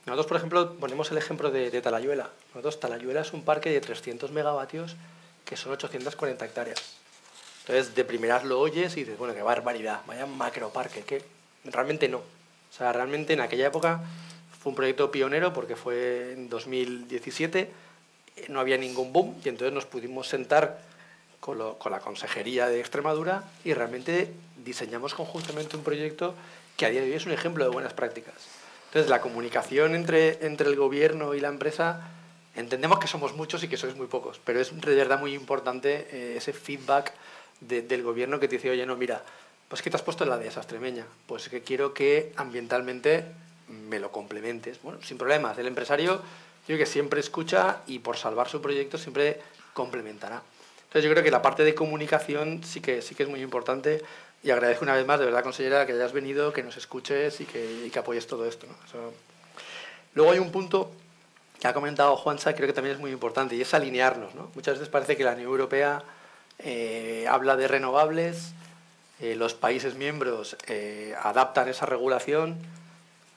[0.06, 2.30] nosotros, por ejemplo, ponemos el ejemplo de, Talayuela.
[2.50, 4.96] Nosotros, Talayuela es un parque de 300 megavatios
[5.46, 6.82] que son 840 hectáreas.
[7.62, 11.24] Entonces, de primeras lo oyes y dices, bueno, qué barbaridad, vaya macroparque, que
[11.64, 12.20] realmente no.
[12.20, 14.02] O sea, realmente en aquella época
[14.60, 17.72] fue un proyecto pionero porque fue en 2017,
[18.50, 20.82] no había ningún boom y entonces nos pudimos sentar
[21.40, 24.32] con la Consejería de Extremadura y realmente
[24.64, 26.34] diseñamos conjuntamente un proyecto
[26.78, 28.55] que a día de hoy es un ejemplo de buenas prácticas.
[28.96, 32.00] Entonces, la comunicación entre, entre el gobierno y la empresa,
[32.56, 36.08] entendemos que somos muchos y que sois muy pocos, pero es de verdad muy importante
[36.12, 37.12] eh, ese feedback
[37.60, 39.22] del gobierno que te dice, oye, no, mira,
[39.68, 43.26] pues que te has puesto en la de esa extremeña, pues que quiero que ambientalmente
[43.68, 44.82] me lo complementes.
[44.82, 45.58] Bueno, sin problemas.
[45.58, 46.22] El empresario,
[46.66, 49.42] yo que siempre escucha y por salvar su proyecto siempre
[49.74, 50.42] complementará.
[50.84, 54.02] Entonces yo creo que la parte de comunicación sí que, sí que es muy importante
[54.46, 57.46] y agradezco una vez más, de verdad, consejera, que hayas venido, que nos escuches y
[57.46, 58.68] que, que apoyes todo esto.
[60.14, 60.92] Luego hay un punto
[61.60, 64.36] que ha comentado Juanza, creo que también es muy importante, y es alinearnos.
[64.36, 64.52] ¿no?
[64.54, 66.04] Muchas veces parece que la Unión Europea
[66.60, 68.54] eh, habla de renovables,
[69.20, 72.60] eh, los países miembros eh, adaptan esa regulación,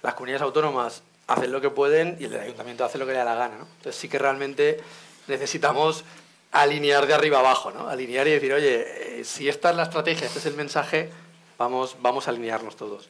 [0.02, 3.24] las comunidades autónomas hacen lo que pueden y el ayuntamiento hace lo que le da
[3.24, 3.56] la gana.
[3.78, 4.78] Entonces sí que realmente
[5.26, 6.04] necesitamos
[6.52, 7.88] alinear de arriba abajo, ¿no?
[7.88, 11.10] Alinear y decir, oye, eh, si esta es la estrategia, este es el mensaje,
[11.58, 13.08] vamos, vamos a alinearnos todos.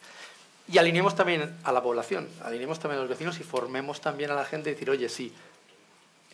[0.70, 4.34] Y alineemos también a la población, alineemos también a los vecinos y formemos también a
[4.34, 5.32] la gente y decir, oye, sí,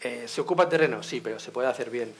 [0.01, 1.03] eh, ¿se ocupa el terreno?
[1.03, 2.13] Sí, pero se puede hacer bien.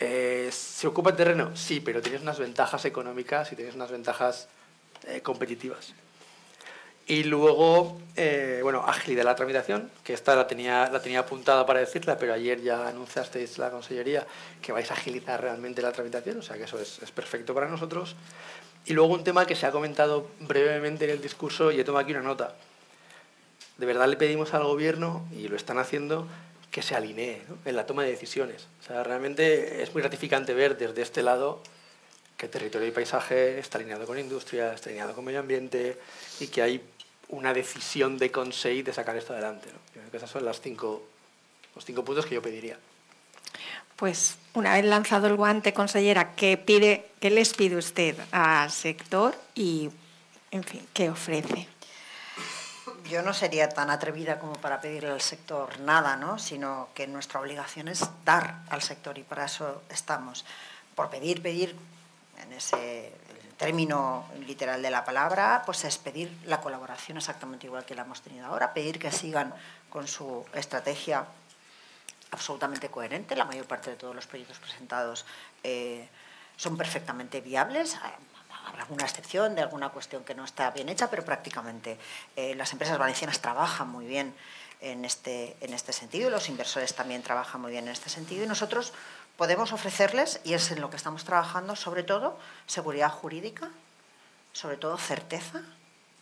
[0.00, 1.56] Eh, ¿Se ocupa el terreno?
[1.56, 4.48] Sí, pero tienes unas ventajas económicas y tienes unas ventajas
[5.22, 5.92] competitivas.
[7.06, 11.80] Y luego, eh, bueno, agilidad la tramitación, que esta la tenía, la tenía apuntada para
[11.80, 14.26] decirla, pero ayer ya anunciasteis la consellería
[14.62, 17.68] que vais a agilizar realmente la tramitación, o sea que eso es, es perfecto para
[17.68, 18.16] nosotros.
[18.86, 22.04] Y luego un tema que se ha comentado brevemente en el discurso y he tomado
[22.04, 22.54] aquí una nota.
[23.76, 26.26] De verdad le pedimos al gobierno, y lo están haciendo,
[26.70, 28.66] que se alinee en la toma de decisiones.
[28.80, 31.62] O sea, realmente es muy gratificante ver desde este lado
[32.36, 35.98] que territorio y paisaje está alineado con industria, está alineado con medio ambiente
[36.40, 36.82] y que hay
[37.28, 39.68] una decisión de conseguir de sacar esto adelante.
[39.68, 39.78] ¿no?
[39.94, 41.02] Yo creo que esos son las cinco,
[41.74, 42.78] los cinco puntos que yo pediría.
[43.96, 49.36] Pues una vez lanzado el guante, consellera, ¿qué, pide, qué les pide usted al sector
[49.54, 49.90] y,
[50.50, 51.68] en fin, qué ofrece?
[53.08, 56.38] Yo no sería tan atrevida como para pedirle al sector nada, ¿no?
[56.38, 60.44] sino que nuestra obligación es dar al sector y para eso estamos.
[60.94, 61.76] Por pedir, pedir,
[62.42, 63.12] en ese
[63.56, 68.20] término literal de la palabra, pues es pedir la colaboración exactamente igual que la hemos
[68.20, 69.54] tenido ahora, pedir que sigan
[69.90, 71.24] con su estrategia
[72.30, 73.36] absolutamente coherente.
[73.36, 75.24] La mayor parte de todos los proyectos presentados
[75.62, 76.08] eh,
[76.56, 77.96] son perfectamente viables.
[78.66, 81.98] Habrá alguna excepción de alguna cuestión que no está bien hecha, pero prácticamente
[82.36, 84.34] eh, las empresas valencianas trabajan muy bien
[84.84, 88.44] en este, en este sentido los inversores también trabajan muy bien en este sentido.
[88.44, 88.92] Y nosotros
[89.36, 93.70] podemos ofrecerles, y es en lo que estamos trabajando, sobre todo seguridad jurídica,
[94.52, 95.62] sobre todo certeza,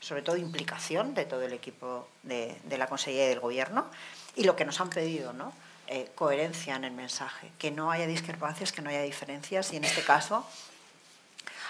[0.01, 3.87] sobre todo implicación de todo el equipo de, la Consellería y del Gobierno
[4.35, 5.53] y lo que nos han pedido, ¿no?
[5.87, 9.85] Eh, coherencia en el mensaje, que no haya discrepancias, que no haya diferencias y en
[9.85, 10.47] este caso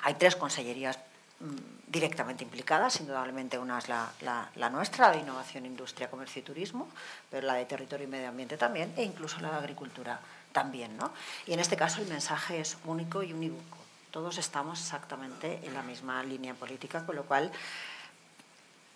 [0.03, 0.99] hay tres consellerías
[1.41, 1.57] mm,
[1.93, 6.89] directamente implicadas, indudablemente una es la, nuestra, la de Innovación, Industria, Comercio y Turismo,
[7.31, 10.19] pero la de Territorio y Medio Ambiente también, e incluso la de Agricultura
[10.53, 10.97] también.
[10.97, 11.13] ¿no?
[11.47, 13.77] Y en este caso el mensaje es único y unívoco.
[14.11, 17.53] Todos estamos exactamente en la misma línea política, con lo cual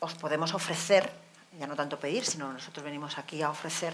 [0.00, 1.12] os podemos ofrecer,
[1.58, 3.92] ya no tanto pedir, sino nosotros venimos aquí a ofrecer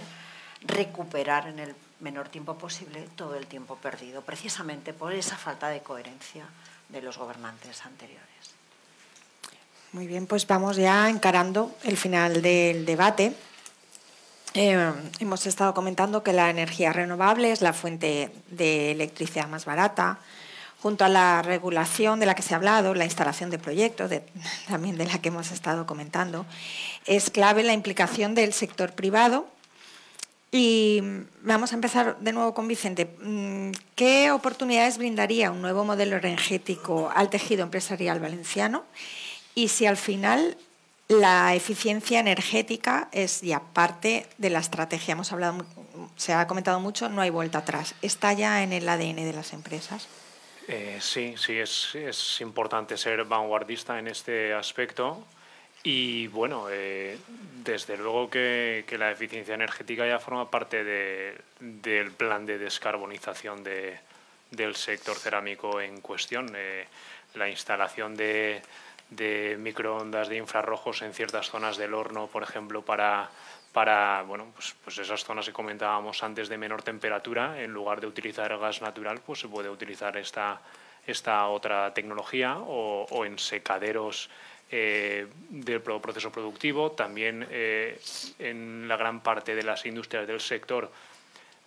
[0.62, 5.82] recuperar en el menor tiempo posible todo el tiempo perdido, precisamente por esa falta de
[5.82, 6.46] coherencia
[6.88, 8.61] de los gobernantes anteriores.
[9.93, 13.34] Muy bien, pues vamos ya encarando el final del debate.
[14.55, 14.90] Eh,
[15.20, 20.18] hemos estado comentando que la energía renovable es la fuente de electricidad más barata,
[20.80, 24.11] junto a la regulación de la que se ha hablado, la instalación de proyectos,
[24.66, 26.47] también de la que hemos estado comentando,
[27.05, 29.47] es clave la implicación del sector privado.
[30.51, 31.03] Y
[31.43, 33.14] vamos a empezar de nuevo con Vicente.
[33.22, 38.84] Mm, ¿Qué oportunidades brindaría un nuevo modelo energético al tejido empresarial valenciano?
[39.55, 40.57] Y si al final
[41.09, 45.12] la eficiencia energética es ya parte de la estrategia.
[45.12, 45.66] Hemos hablado,
[46.16, 47.94] se ha comentado mucho, no hay vuelta atrás.
[48.03, 50.09] ¿Está ya en el ADN de las empresas?
[50.68, 55.26] Eh, sí, sí, es, es, importante ser vanguardista en este aspecto.
[55.82, 57.18] Y bueno, eh,
[57.64, 63.64] desde luego que, que, la eficiencia energética ya forma parte de, del plan de descarbonización
[63.64, 63.98] de,
[64.53, 66.53] del sector cerámico en cuestión.
[66.55, 66.86] Eh,
[67.34, 68.62] la instalación de,
[69.16, 73.30] de microondas de infrarrojos en ciertas zonas del horno, por ejemplo, para,
[73.72, 78.06] para bueno, pues, pues esas zonas que comentábamos antes de menor temperatura, en lugar de
[78.06, 80.60] utilizar gas natural, pues se puede utilizar esta,
[81.06, 84.30] esta otra tecnología o, en secaderos
[84.70, 88.00] eh, del proceso productivo, también eh,
[88.38, 90.90] en la gran parte de las industrias del sector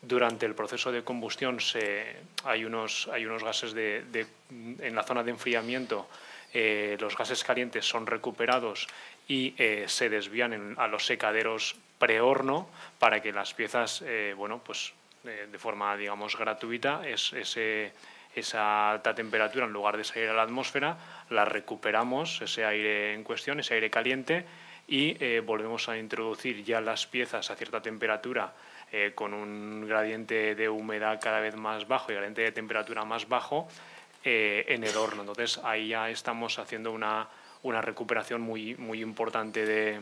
[0.02, 5.24] durante el proceso de combustión se, hay, unos, hay unos gases de, en la zona
[5.24, 6.08] de enfriamiento
[6.58, 8.88] eh, los gases calientes son recuperados
[9.28, 14.94] y eh, se desvían a los secaderos prehorno para que las piezas, eh, bueno, pues
[15.24, 17.34] de forma, digamos, gratuita, es,
[18.36, 20.98] esa alta temperatura, en lugar de salir a la atmósfera,
[21.32, 24.46] la recuperamos, ese aire en cuestión, ese aire caliente,
[24.88, 28.54] y volvemos a introducir ya las piezas a cierta temperatura
[29.16, 33.68] con un gradiente de humedad cada vez más bajo y gradiente de temperatura más bajo
[34.28, 35.22] eh, en el horno.
[35.22, 37.28] Entonces ahí ya estamos haciendo una,
[37.62, 40.02] una recuperación muy, muy importante de,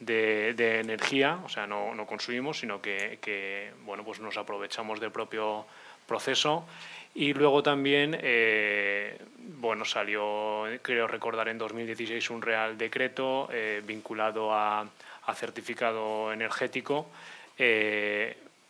[0.00, 5.64] de, energía, o sea, no, no consumimos, sino que, bueno, pues nos aprovechamos del propio
[6.06, 6.66] proceso.
[7.14, 14.52] Y luego también, eh, bueno, salió, creo recordar, en 2016 un real decreto eh, vinculado
[14.52, 14.86] a,
[15.24, 17.06] a, certificado energético.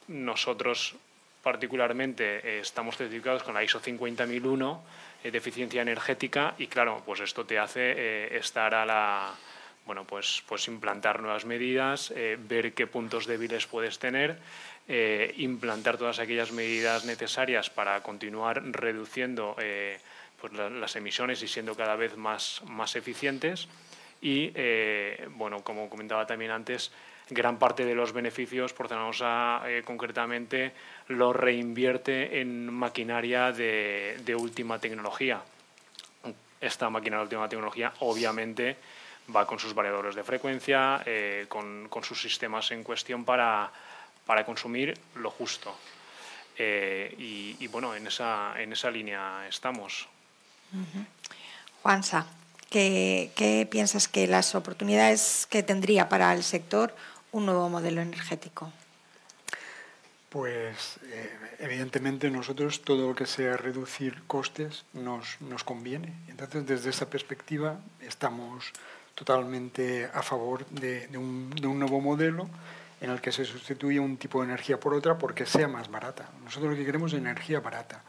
[0.06, 0.94] nosotros
[1.44, 4.82] particularmente eh, estamos certificados con la ISO 50001
[5.22, 9.34] eh, de eficiencia energética y claro, pues esto te hace eh, estar a la
[9.84, 12.10] bueno, pues, pues implantar nuevas medidas,
[12.48, 14.38] ver qué puntos débiles puedes tener,
[15.36, 19.54] implantar todas aquellas medidas necesarias para continuar reduciendo
[20.40, 23.68] pues las emisiones y siendo cada vez más, más eficientes.
[24.22, 24.52] Y,
[25.36, 26.90] bueno, como comentaba también antes,
[27.30, 28.88] gran parte de los beneficios, por
[29.66, 30.72] eh, concretamente,
[31.08, 35.42] lo reinvierte en maquinaria de, última tecnología.
[36.60, 38.76] Esta máquina de última tecnología, obviamente,
[39.34, 43.70] va con sus variadores de frecuencia, eh, con, sus sistemas en cuestión para,
[44.46, 45.74] consumir lo justo.
[46.56, 50.08] Eh, y, bueno, en esa, en esa línea estamos.
[52.70, 56.94] ¿qué, ¿qué, piensas que las oportunidades que tendría para el sector
[57.30, 58.72] un nuevo modelo energético?
[60.34, 61.30] Pues eh,
[61.60, 66.12] evidentemente nosotros todo lo que sea reducir costes nos, nos conviene.
[66.26, 68.72] Entonces desde esa perspectiva estamos
[69.14, 72.50] totalmente a favor de, un, de, un, nuevo modelo
[73.00, 76.28] en el que se sustituye un tipo de energía por otra porque sea más barata.
[76.42, 78.02] Nosotros lo que queremos es energía barata.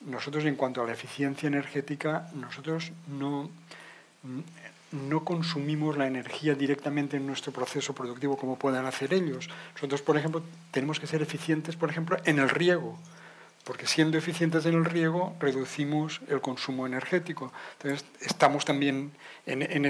[0.00, 3.50] Nosotros en cuanto a la eficiencia energética, nosotros no
[4.92, 9.48] no consumimos la energía directamente en nuestro proceso productivo como puedan hacer ellos.
[9.74, 12.98] Nosotros, por ejemplo, tenemos que ser eficientes, por ejemplo, en el riego.
[13.64, 17.52] Porque siendo eficientes en el riego reducimos el consumo energético.
[17.74, 19.12] Entonces, estamos también
[19.46, 19.84] en,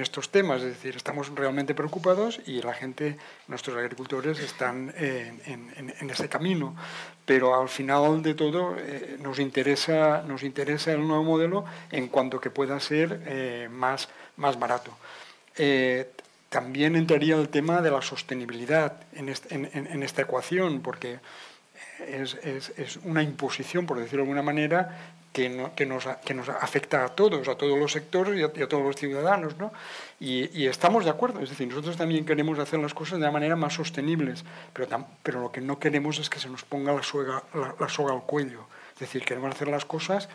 [0.00, 3.16] estos temas, es decir, estamos realmente preocupados y la gente,
[3.48, 6.76] nuestros agricultores, están en, ese camino.
[7.24, 12.40] Pero al final de todo eh, nos, interesa, nos interesa el nuevo modelo en cuanto
[12.40, 14.92] que pueda ser eh, más, más barato.
[15.56, 16.10] Eh,
[16.52, 19.30] también entraría el tema de la sostenibilidad en,
[20.02, 21.18] esta ecuación, porque
[22.08, 24.98] es, una imposición, por decirlo de alguna manera,
[25.32, 29.56] que, nos, afecta a todos, a todos los sectores y a, todos los ciudadanos.
[29.56, 29.72] ¿no?
[30.20, 33.56] Y, estamos de acuerdo, es decir, nosotros también queremos hacer las cosas de una manera
[33.56, 38.12] más sostenibles, pero, pero lo que no queremos es que se nos ponga la soga
[38.12, 38.66] al cuello.
[38.94, 40.28] Es decir, queremos hacer las cosas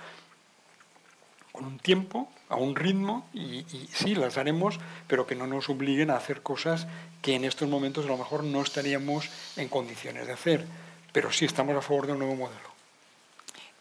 [1.58, 6.12] con un tiempo, a un ritmo, y, sí, las haremos, pero que no nos obliguen
[6.12, 6.86] a hacer cosas
[7.24, 10.66] que en estos momentos a lo mejor no estaríamos en condiciones de hacer.
[11.18, 12.70] Pero sí estamos a favor de un nuevo modelo.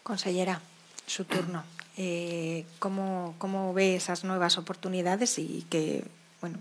[0.01, 0.59] Consellera,
[1.05, 1.63] su turno.
[1.95, 6.03] Eh, ¿cómo, ¿Cómo ve esas nuevas oportunidades y que,
[6.41, 6.57] bueno,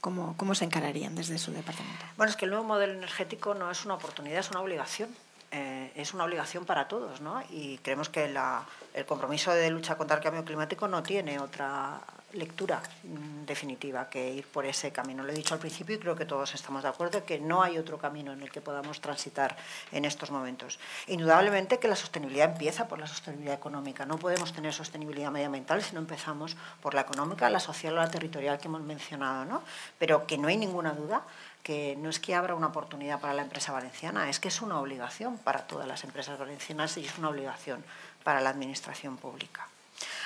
[0.00, 2.04] ¿Cómo, ¿Cómo, se encararían desde su departamento?
[2.16, 5.08] Bueno, es que el nuevo modelo energético no es una oportunidad, es una obligación.
[5.52, 7.40] Eh, es una obligación para todos, ¿no?
[7.50, 12.00] Y creemos que el compromiso de lucha contra el cambio climático no tiene otra
[12.32, 15.24] lectura mm, definitiva que ir por ese camino.
[15.24, 17.78] Lo he dicho al principio y creo que todos estamos de acuerdo que no hay
[17.78, 19.56] otro camino en el que podamos transitar
[19.92, 20.78] en estos momentos.
[21.06, 24.04] Indudablemente que la sostenibilidad empieza por la sostenibilidad económica.
[24.04, 28.10] No podemos tener sostenibilidad medioambiental si no empezamos por la económica, la social o la
[28.10, 29.62] territorial que hemos mencionado, ¿no?
[29.98, 31.22] Pero que no hay ninguna duda
[31.62, 34.80] que no es que abra una oportunidad para la empresa valenciana, es que es una
[34.80, 37.84] obligación para todas las empresas valencianas y es una obligación
[38.22, 39.68] para la administración pública.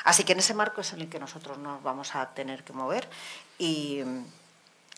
[0.04, 2.72] Así que en ese marco es en el que nosotros nos vamos a tener que
[2.72, 3.08] mover
[3.58, 4.02] y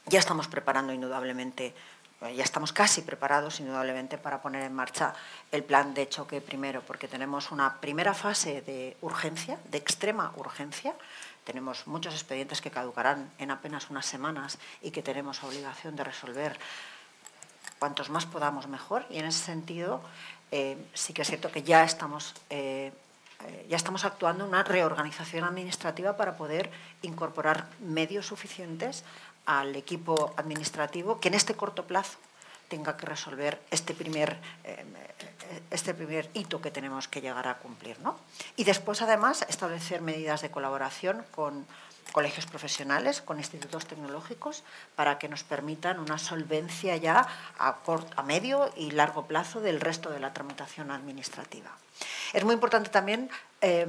[0.06, 1.74] ya estamos preparando indudablemente,
[2.20, 5.14] ya estamos casi preparados indudablemente para poner en marcha
[5.52, 10.94] el plan de choque primero, porque tenemos una primera fase de urgencia, de extrema urgencia,
[11.44, 16.58] tenemos muchos expedientes que caducarán en apenas unas semanas y que tenemos obligación de resolver
[17.78, 19.04] cuantos más podamos mejor.
[19.10, 20.00] Y en ese sentido,
[20.50, 22.92] eh, sí que es cierto que ya estamos, eh,
[23.46, 26.70] eh, ya estamos actuando en una reorganización administrativa para poder
[27.02, 29.04] incorporar medios suficientes
[29.46, 32.18] al equipo administrativo que en este corto plazo
[32.68, 34.38] tenga que resolver este primer
[35.70, 37.98] este primer hito que tenemos que llegar a cumplir.
[38.00, 38.16] ¿no?
[38.56, 41.66] Y después, además, establecer medidas de colaboración con
[42.12, 44.62] colegios profesionales, con institutos tecnológicos,
[44.94, 47.26] para que nos permitan una solvencia ya
[47.58, 47.76] a,
[48.16, 51.70] a medio y largo plazo del resto de la tramitación administrativa.
[52.32, 53.30] Es muy importante también
[53.60, 53.86] eh,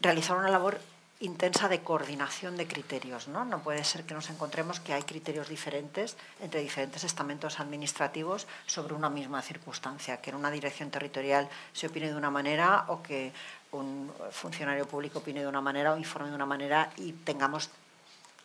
[0.00, 0.80] realizar una labor
[1.20, 3.28] intensa de coordinación de criterios.
[3.28, 3.44] ¿no?
[3.44, 8.94] no puede ser que nos encontremos que hay criterios diferentes entre diferentes estamentos administrativos sobre
[8.94, 13.32] una misma circunstancia, que en una dirección territorial se opine de una manera o que
[13.72, 17.70] un funcionario público opine de una manera o informe de una manera y tengamos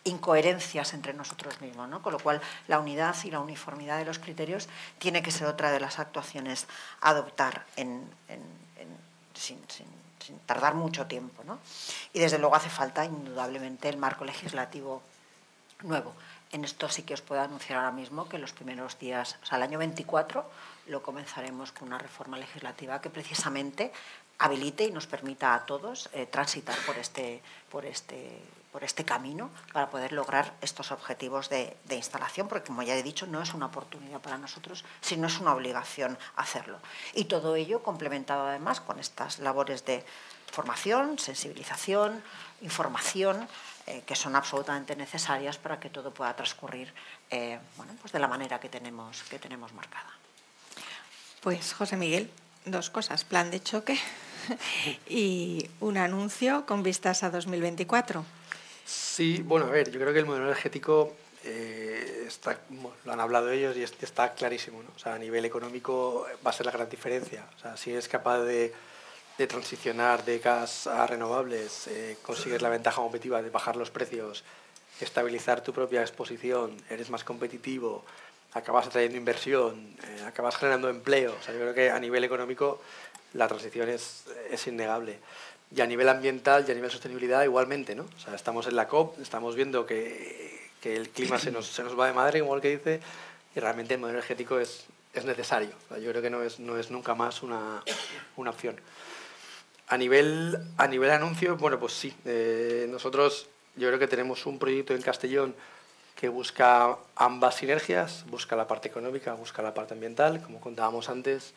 [0.04, 2.02] incoherencias entre nosotros mismos, ¿no?
[2.02, 4.68] con lo cual la unidad y la uniformidad de los criterios
[4.98, 6.66] tiene que ser otra de las actuaciones
[7.00, 7.64] a adoptar
[9.34, 9.58] sin
[10.46, 11.44] tardar mucho tiempo.
[11.44, 11.58] ¿no?
[12.12, 15.02] Y desde luego hace falta indudablemente el marco legislativo
[15.82, 16.14] nuevo.
[16.50, 19.56] En esto sí que os puedo anunciar ahora mismo que los primeros días, o sea,
[19.56, 20.44] el año 24,
[20.86, 23.90] lo comenzaremos con una reforma legislativa que precisamente
[24.42, 27.40] habilite y nos permita a todos eh, transitar por este,
[27.70, 32.96] por este por este camino para poder lograr estos objetivos de, instalación, porque como ya
[32.96, 36.78] he dicho, no es una oportunidad para nosotros, sino es una obligación hacerlo.
[37.12, 40.02] Y todo ello complementado además con estas labores de
[40.50, 42.22] formación, sensibilización,
[42.62, 43.46] información,
[43.86, 46.94] eh, que son absolutamente necesarias para que todo pueda transcurrir
[47.30, 50.10] eh, bueno, pues de la manera que tenemos, que tenemos marcada.
[51.42, 52.30] Pues José Miguel,
[52.64, 54.00] dos cosas, plan de choque
[55.08, 58.24] y un anuncio con vistas a 2024.
[58.84, 61.14] Sí, bueno, a ver, yo creo que el modelo energético
[61.44, 62.58] eh, está,
[63.04, 64.82] lo han hablado ellos y está clarísimo.
[64.82, 64.90] ¿no?
[64.94, 67.46] O sea, a nivel económico va a ser la gran diferencia.
[67.56, 68.72] O sea, si es capaz de,
[69.38, 74.44] de transicionar de gas a renovables, eh, consigues la ventaja competitiva de bajar los precios,
[75.00, 78.04] estabilizar tu propia exposición, eres más competitivo,
[78.52, 81.34] acabas atrayendo inversión, eh, acabas generando empleo.
[81.38, 82.80] O sea, yo creo que a nivel económico
[83.34, 85.18] la transición es, es innegable
[85.74, 88.02] y a nivel ambiental y a nivel sostenibilidad igualmente, ¿no?
[88.02, 91.82] O sea, estamos en la COP, estamos viendo que, que el clima se nos, se
[91.82, 93.00] nos, va de madre, como el que dice,
[93.54, 95.70] y realmente el modelo energético es, es necesario.
[95.90, 97.82] yo creo que no es, no es nunca más una,
[98.36, 98.76] una opción.
[99.88, 104.58] A nivel, a nivel anuncio, bueno, pues sí, eh, nosotros yo creo que tenemos un
[104.58, 105.54] proyecto en Castellón
[106.16, 111.54] que busca ambas sinergias, busca la parte económica, busca la parte ambiental, como contábamos antes,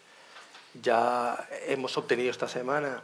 [0.82, 3.04] Ya hemos obtenido esta semana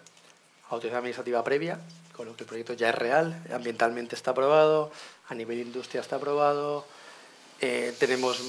[0.70, 1.80] autorización administrativa previa,
[2.16, 4.92] con lo que el proyecto ya es real, ambientalmente está aprobado,
[5.28, 6.86] a nivel industria está aprobado,
[7.60, 8.42] eh, tenemos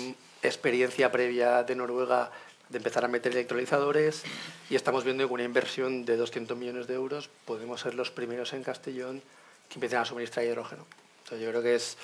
[0.42, 2.30] experiencia previa de Noruega
[2.68, 4.22] de empezar a meter electrolizadores
[4.70, 8.10] y estamos viendo que con una inversión de 200 millones de euros podemos ser los
[8.10, 9.22] primeros en Castellón
[9.68, 10.86] que empiecen a suministrar hidrógeno.
[11.30, 11.96] yo creo que es,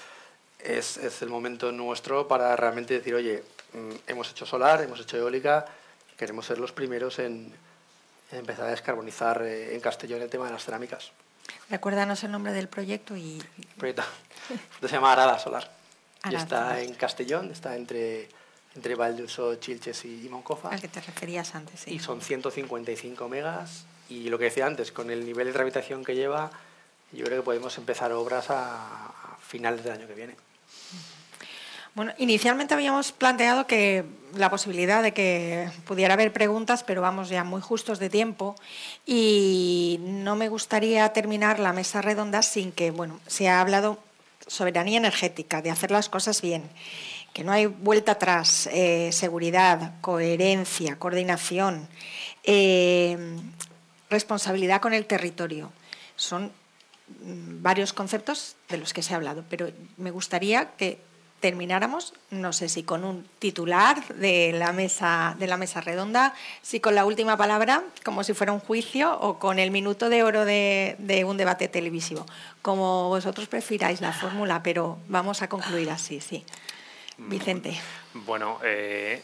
[0.59, 3.43] es, es, el momento nuestro para realmente decir, oye,
[3.73, 5.67] mm, hemos hecho solar, hemos hecho eólica,
[6.19, 7.55] queremos ser los primeros en,
[8.31, 11.13] empezar a descarbonizar eh, en Castellón el tema de las cerámicas.
[11.71, 13.43] Recuérdanos el nombre del proyecto y...
[13.59, 14.03] El proyecto
[14.83, 15.71] se llama Arada Solar.
[16.31, 18.29] y está en Castellón, está entre
[18.79, 20.69] entre Valduso, Chilches y Moncofa.
[20.69, 21.95] Al que te referías antes, sí.
[21.95, 23.87] Y son 155 megas.
[24.09, 26.51] Y lo que decía antes, con el nivel de tramitación que lleva,
[27.13, 30.37] yo creo que podemos empezar obras a, finales del año que viene.
[31.99, 34.05] Bueno, inicialmente habíamos planteado que
[34.37, 38.55] la posibilidad de que pudiera haber preguntas, pero vamos ya muy justos de tiempo
[39.05, 43.99] y no me gustaría terminar la mesa redonda sin que, bueno, se ha hablado
[44.47, 46.71] soberanía energética, de hacer las cosas bien
[47.33, 51.89] que no hay vuelta atrás, eh, seguridad, coherencia, coordinación,
[52.45, 53.19] eh,
[54.09, 55.73] responsabilidad con el territorio.
[56.15, 56.53] Son
[57.25, 61.08] mm, varios conceptos de los que se ha hablado, pero me gustaría que
[61.41, 66.81] termináramos, no sé si con un titular de la mesa, de la mesa redonda, si
[66.81, 70.45] con la última palabra, como si fuera un juicio, o con el minuto de oro
[70.45, 72.27] de, un debate televisivo.
[72.63, 76.45] Como vosotros prefiráis la fórmula, pero vamos a concluir así, sí.
[77.19, 77.79] Vicente.
[78.15, 79.23] Bueno, eh,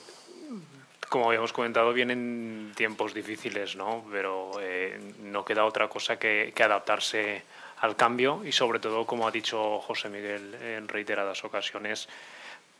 [1.08, 4.04] como habíamos comentado, vienen tiempos difíciles, ¿no?
[4.10, 7.42] Pero eh, no queda otra cosa que, adaptarse
[7.84, 12.08] al cambio y sobre todo, como ha dicho José Miguel en reiteradas ocasiones,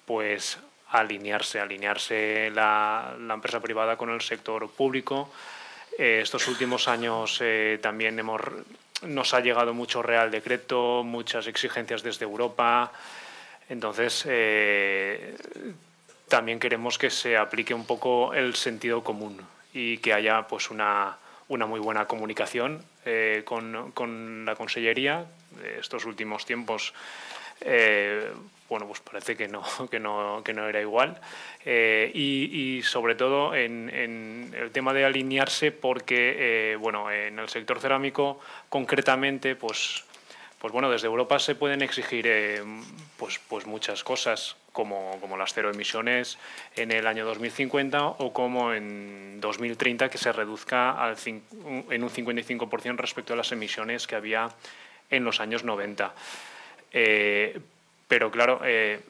[0.06, 5.30] pues alinearse, alinearse la, empresa privada con el sector público.
[5.98, 7.42] Eh, estos últimos años
[7.82, 8.40] también hemos,
[9.02, 12.90] nos ha llegado mucho Real Decreto, muchas exigencias desde Europa.
[13.68, 15.36] Entonces, eh,
[16.28, 19.38] también queremos que se aplique un poco el sentido común
[19.74, 21.18] y que haya pues una,
[21.54, 25.26] una muy buena comunicación eh, con, con, la Consellería.
[25.78, 26.92] Estos últimos tiempos,
[27.60, 28.30] eh,
[28.68, 31.20] bueno, pues parece que no, que no, que no era igual.
[31.64, 37.80] y, y, sobre todo en, en, el tema de alinearse, porque, bueno, en el sector
[37.80, 40.04] cerámico concretamente, pues
[40.64, 42.62] pues bueno, desde Europa se pueden exigir eh,
[43.18, 46.38] pues, pues muchas cosas, como, las cero emisiones
[46.74, 50.96] en el año 2050 o como en 2030 que se reduzca
[51.26, 54.48] en un 55% respecto a las emisiones que había
[55.10, 56.14] en los años 90.
[56.94, 57.60] Eh,
[58.08, 59.02] pero claro, eh,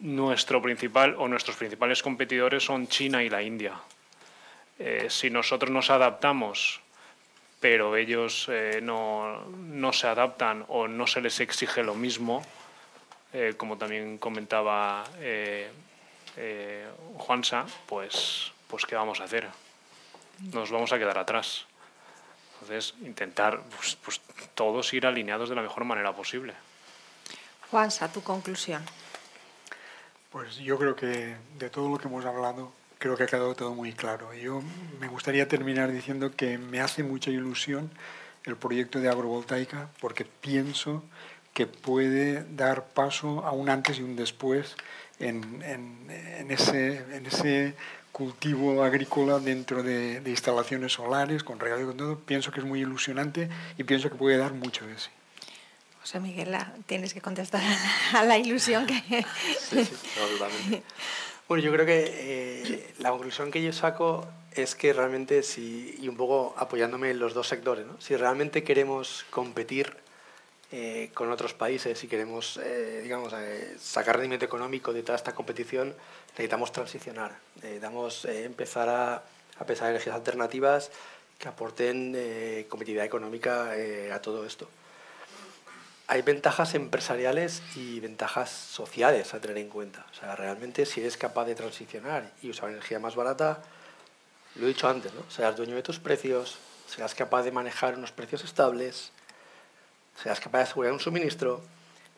[0.00, 3.74] nuestro principal o nuestros principales competidores son China y la India.
[5.08, 6.80] si nosotros nos adaptamos
[7.60, 12.42] pero ellos eh, no, no, se adaptan o no se les exige lo mismo,
[13.32, 15.70] eh, como también comentaba eh,
[17.18, 19.48] Juansa, pues, pues ¿qué vamos a hacer?
[20.52, 21.66] Nos vamos a quedar atrás.
[22.54, 24.20] Entonces, intentar pues, pues,
[24.54, 26.54] todos ir alineados de la mejor manera posible.
[27.70, 28.84] Juansa, tu conclusión.
[30.30, 33.74] Pues yo creo que de todo lo que hemos hablado, creo que ha quedado todo
[33.74, 34.32] muy claro.
[34.34, 34.62] Yo
[35.00, 37.90] me gustaría terminar diciendo que me hace mucha ilusión
[38.44, 41.02] el proyecto de agrovoltaica porque pienso
[41.54, 44.76] que puede dar paso a un antes y un después
[45.18, 47.74] en, en, ese, en ese
[48.12, 52.18] cultivo agrícola dentro de, instalaciones solares, con regalo y con todo.
[52.20, 53.48] Pienso que es muy ilusionante
[53.78, 55.08] y pienso que puede dar mucho de sí.
[56.00, 57.62] José Miguel, tienes que contestar
[58.14, 59.24] a la, ilusión que...
[59.58, 60.82] Sí, sí,
[61.50, 66.06] bueno, yo creo que eh, la conclusión que yo saco es que realmente, si, y
[66.06, 68.00] un poco apoyándome en los dos sectores, ¿no?
[68.00, 69.96] si realmente queremos competir
[70.70, 73.34] eh, con otros países y queremos eh, digamos,
[73.80, 75.92] sacar rendimiento económico de toda esta competición,
[76.34, 79.14] necesitamos transicionar, necesitamos empezar a,
[79.58, 80.92] a pensar en energías alternativas
[81.36, 82.12] que aporten
[82.68, 83.72] competitividad económica
[84.12, 84.68] a todo esto
[86.10, 90.04] hay ventajas empresariales y ventajas sociales a tener en cuenta.
[90.10, 93.62] O sea, realmente si eres capaz de transicionar y usar energía más barata,
[94.56, 95.22] lo he dicho antes, ¿no?
[95.30, 96.58] Seas dueño de tus precios,
[96.88, 99.12] seas capaz de manejar unos precios estables,
[100.20, 101.62] seas capaz de asegurar un suministro,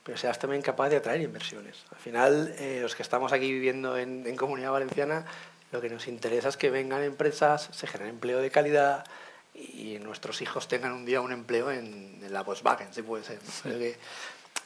[0.04, 1.84] pero seas también capaz de atraer inversiones.
[1.90, 5.26] Al final, eh, los que estamos aquí viviendo en, en Comunidad Valenciana,
[5.70, 9.04] lo que nos interesa es que vengan empresas, se genere empleo de calidad,
[9.54, 13.38] y nuestros hijos tengan un día un empleo en, la Volkswagen, si puede ser.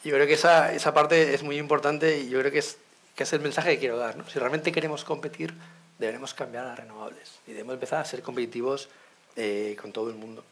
[0.05, 2.79] yo creo que esa, esa parte es muy importante y yo creo que es,
[3.15, 4.17] que es el mensaje que quiero dar.
[4.17, 4.29] ¿no?
[4.29, 5.53] Si realmente queremos competir,
[5.99, 8.89] debemos cambiar a las renovables y debemos empezar a ser competitivos
[9.37, 10.45] eh, con todo el mundo.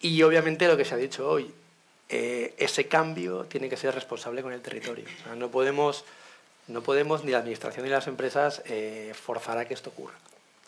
[0.00, 1.52] Y obviamente lo que se ha dicho hoy,
[2.08, 5.04] eh, ese cambio tiene que ser responsable con el territorio.
[5.36, 6.04] no, podemos,
[6.68, 10.14] no podemos ni la administración ni las empresas eh, forzar a que esto ocurra.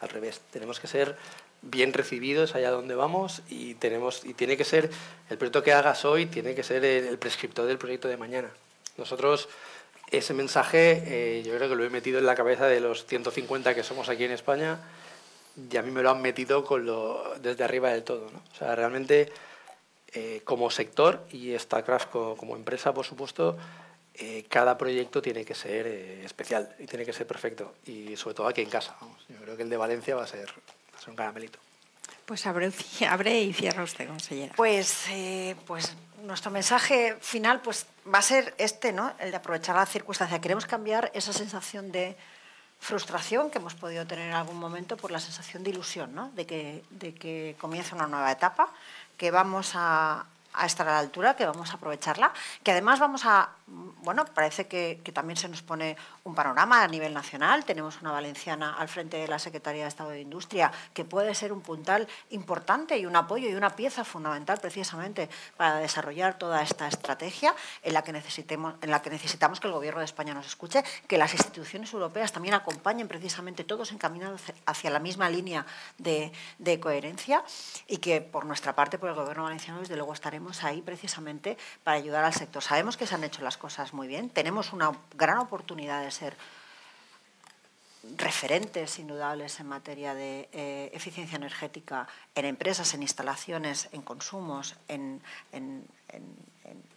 [0.00, 1.16] Al revés, tenemos que ser
[1.62, 4.90] bien recibidos allá donde vamos y, tenemos, y tiene que ser,
[5.30, 8.50] el proyecto que hagas hoy tiene que ser el, prescriptor del proyecto de mañana.
[8.98, 9.48] Nosotros
[10.10, 13.74] ese mensaje eh, yo creo que lo he metido en la cabeza de los 150
[13.74, 14.80] que somos aquí en España
[15.70, 16.64] y a mí me lo han metido
[17.40, 18.28] desde arriba del todo.
[18.30, 18.42] ¿no?
[18.52, 19.32] O sea, realmente
[20.12, 23.56] eh, como sector y StarCraft como, como empresa, por supuesto,
[24.14, 27.72] eh, cada proyecto tiene que ser especial y tiene que ser perfecto.
[27.86, 28.96] Y sobre todo aquí en casa.
[29.28, 30.50] Yo creo que el de Valencia va a ser,
[31.02, 31.58] ser un caramelito.
[32.24, 32.72] Pues abre,
[33.08, 34.54] abre y cierra usted, consellera.
[34.56, 35.06] Pues,
[35.66, 39.12] pues nuestro mensaje final pues, va a ser este, ¿no?
[39.18, 40.40] el de aprovechar la circunstancia.
[40.40, 42.16] Queremos cambiar esa sensación de
[42.78, 46.30] frustración que hemos podido tener en algún momento por la sensación de ilusión, ¿no?
[46.34, 48.72] de, que, de que comienza una nueva etapa,
[49.16, 53.24] que vamos a, a estar a la altura, que vamos a aprovecharla, que además vamos
[53.24, 57.64] a, bueno, parece que, también se nos pone un panorama a nivel nacional.
[57.64, 61.52] Tenemos una valenciana al frente de la Secretaría de Estado de Industria que puede ser
[61.52, 66.88] un puntal importante y un apoyo y una pieza fundamental precisamente para desarrollar toda esta
[66.88, 70.46] estrategia en la que, necesitemos, en la que necesitamos que el Gobierno de España nos
[70.46, 75.66] escuche, que las instituciones europeas también acompañen precisamente todos encaminados hacia la misma línea
[75.98, 77.44] de, de coherencia
[77.86, 81.96] y que por nuestra parte, por el Gobierno valenciano, desde luego estaremos ahí precisamente para
[81.96, 82.62] ayudar al sector.
[82.62, 86.36] Sabemos que se han hecho las cosas muy bien, tenemos una gran oportunidad de ser
[88.16, 95.22] referentes indudables en materia de eh, eficiencia energética en empresas, en instalaciones, en consumos, en,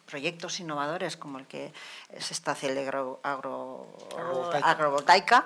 [0.05, 1.73] proyectos innovadores como el que
[2.19, 3.87] se está haciendo agro,
[4.63, 5.45] agrovoltaica.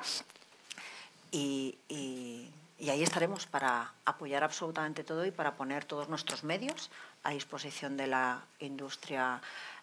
[1.32, 2.52] y, y
[2.88, 6.90] ahí estaremos para apoyar absolutamente todo y para poner todos nuestros medios
[7.24, 9.42] a disposición de la industria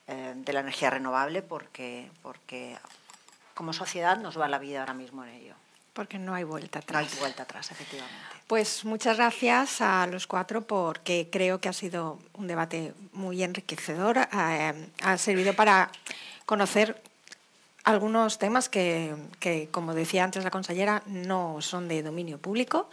[0.09, 2.78] eh, de la energía renovable porque, porque
[3.55, 5.55] como sociedad nos va la vida ahora mismo en ello.
[5.93, 7.02] Porque no hay vuelta atrás.
[7.02, 8.16] No hay vuelta atrás, efectivamente.
[8.47, 14.18] Pues muchas gracias a los cuatro porque creo que ha sido un debate muy enriquecedor.
[14.18, 15.90] Eh, ha servido para
[16.44, 17.02] conocer
[17.86, 22.90] algunos temas que, que, como decía antes la consellera, no son de dominio público.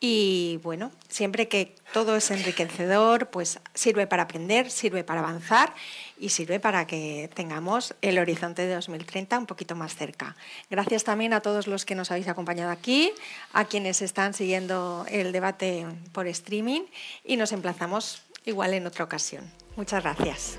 [0.00, 5.74] Y bueno, siempre que todo es enriquecedor, pues sirve para aprender, sirve para avanzar
[6.18, 10.34] y sirve para que tengamos el horizonte de 2030 un poquito más cerca.
[10.70, 13.12] Gracias también a todos los que nos habéis acompañado aquí,
[13.52, 16.82] a quienes están siguiendo el debate por streaming
[17.22, 19.48] y nos emplazamos igual en otra ocasión.
[19.76, 20.58] Muchas gracias.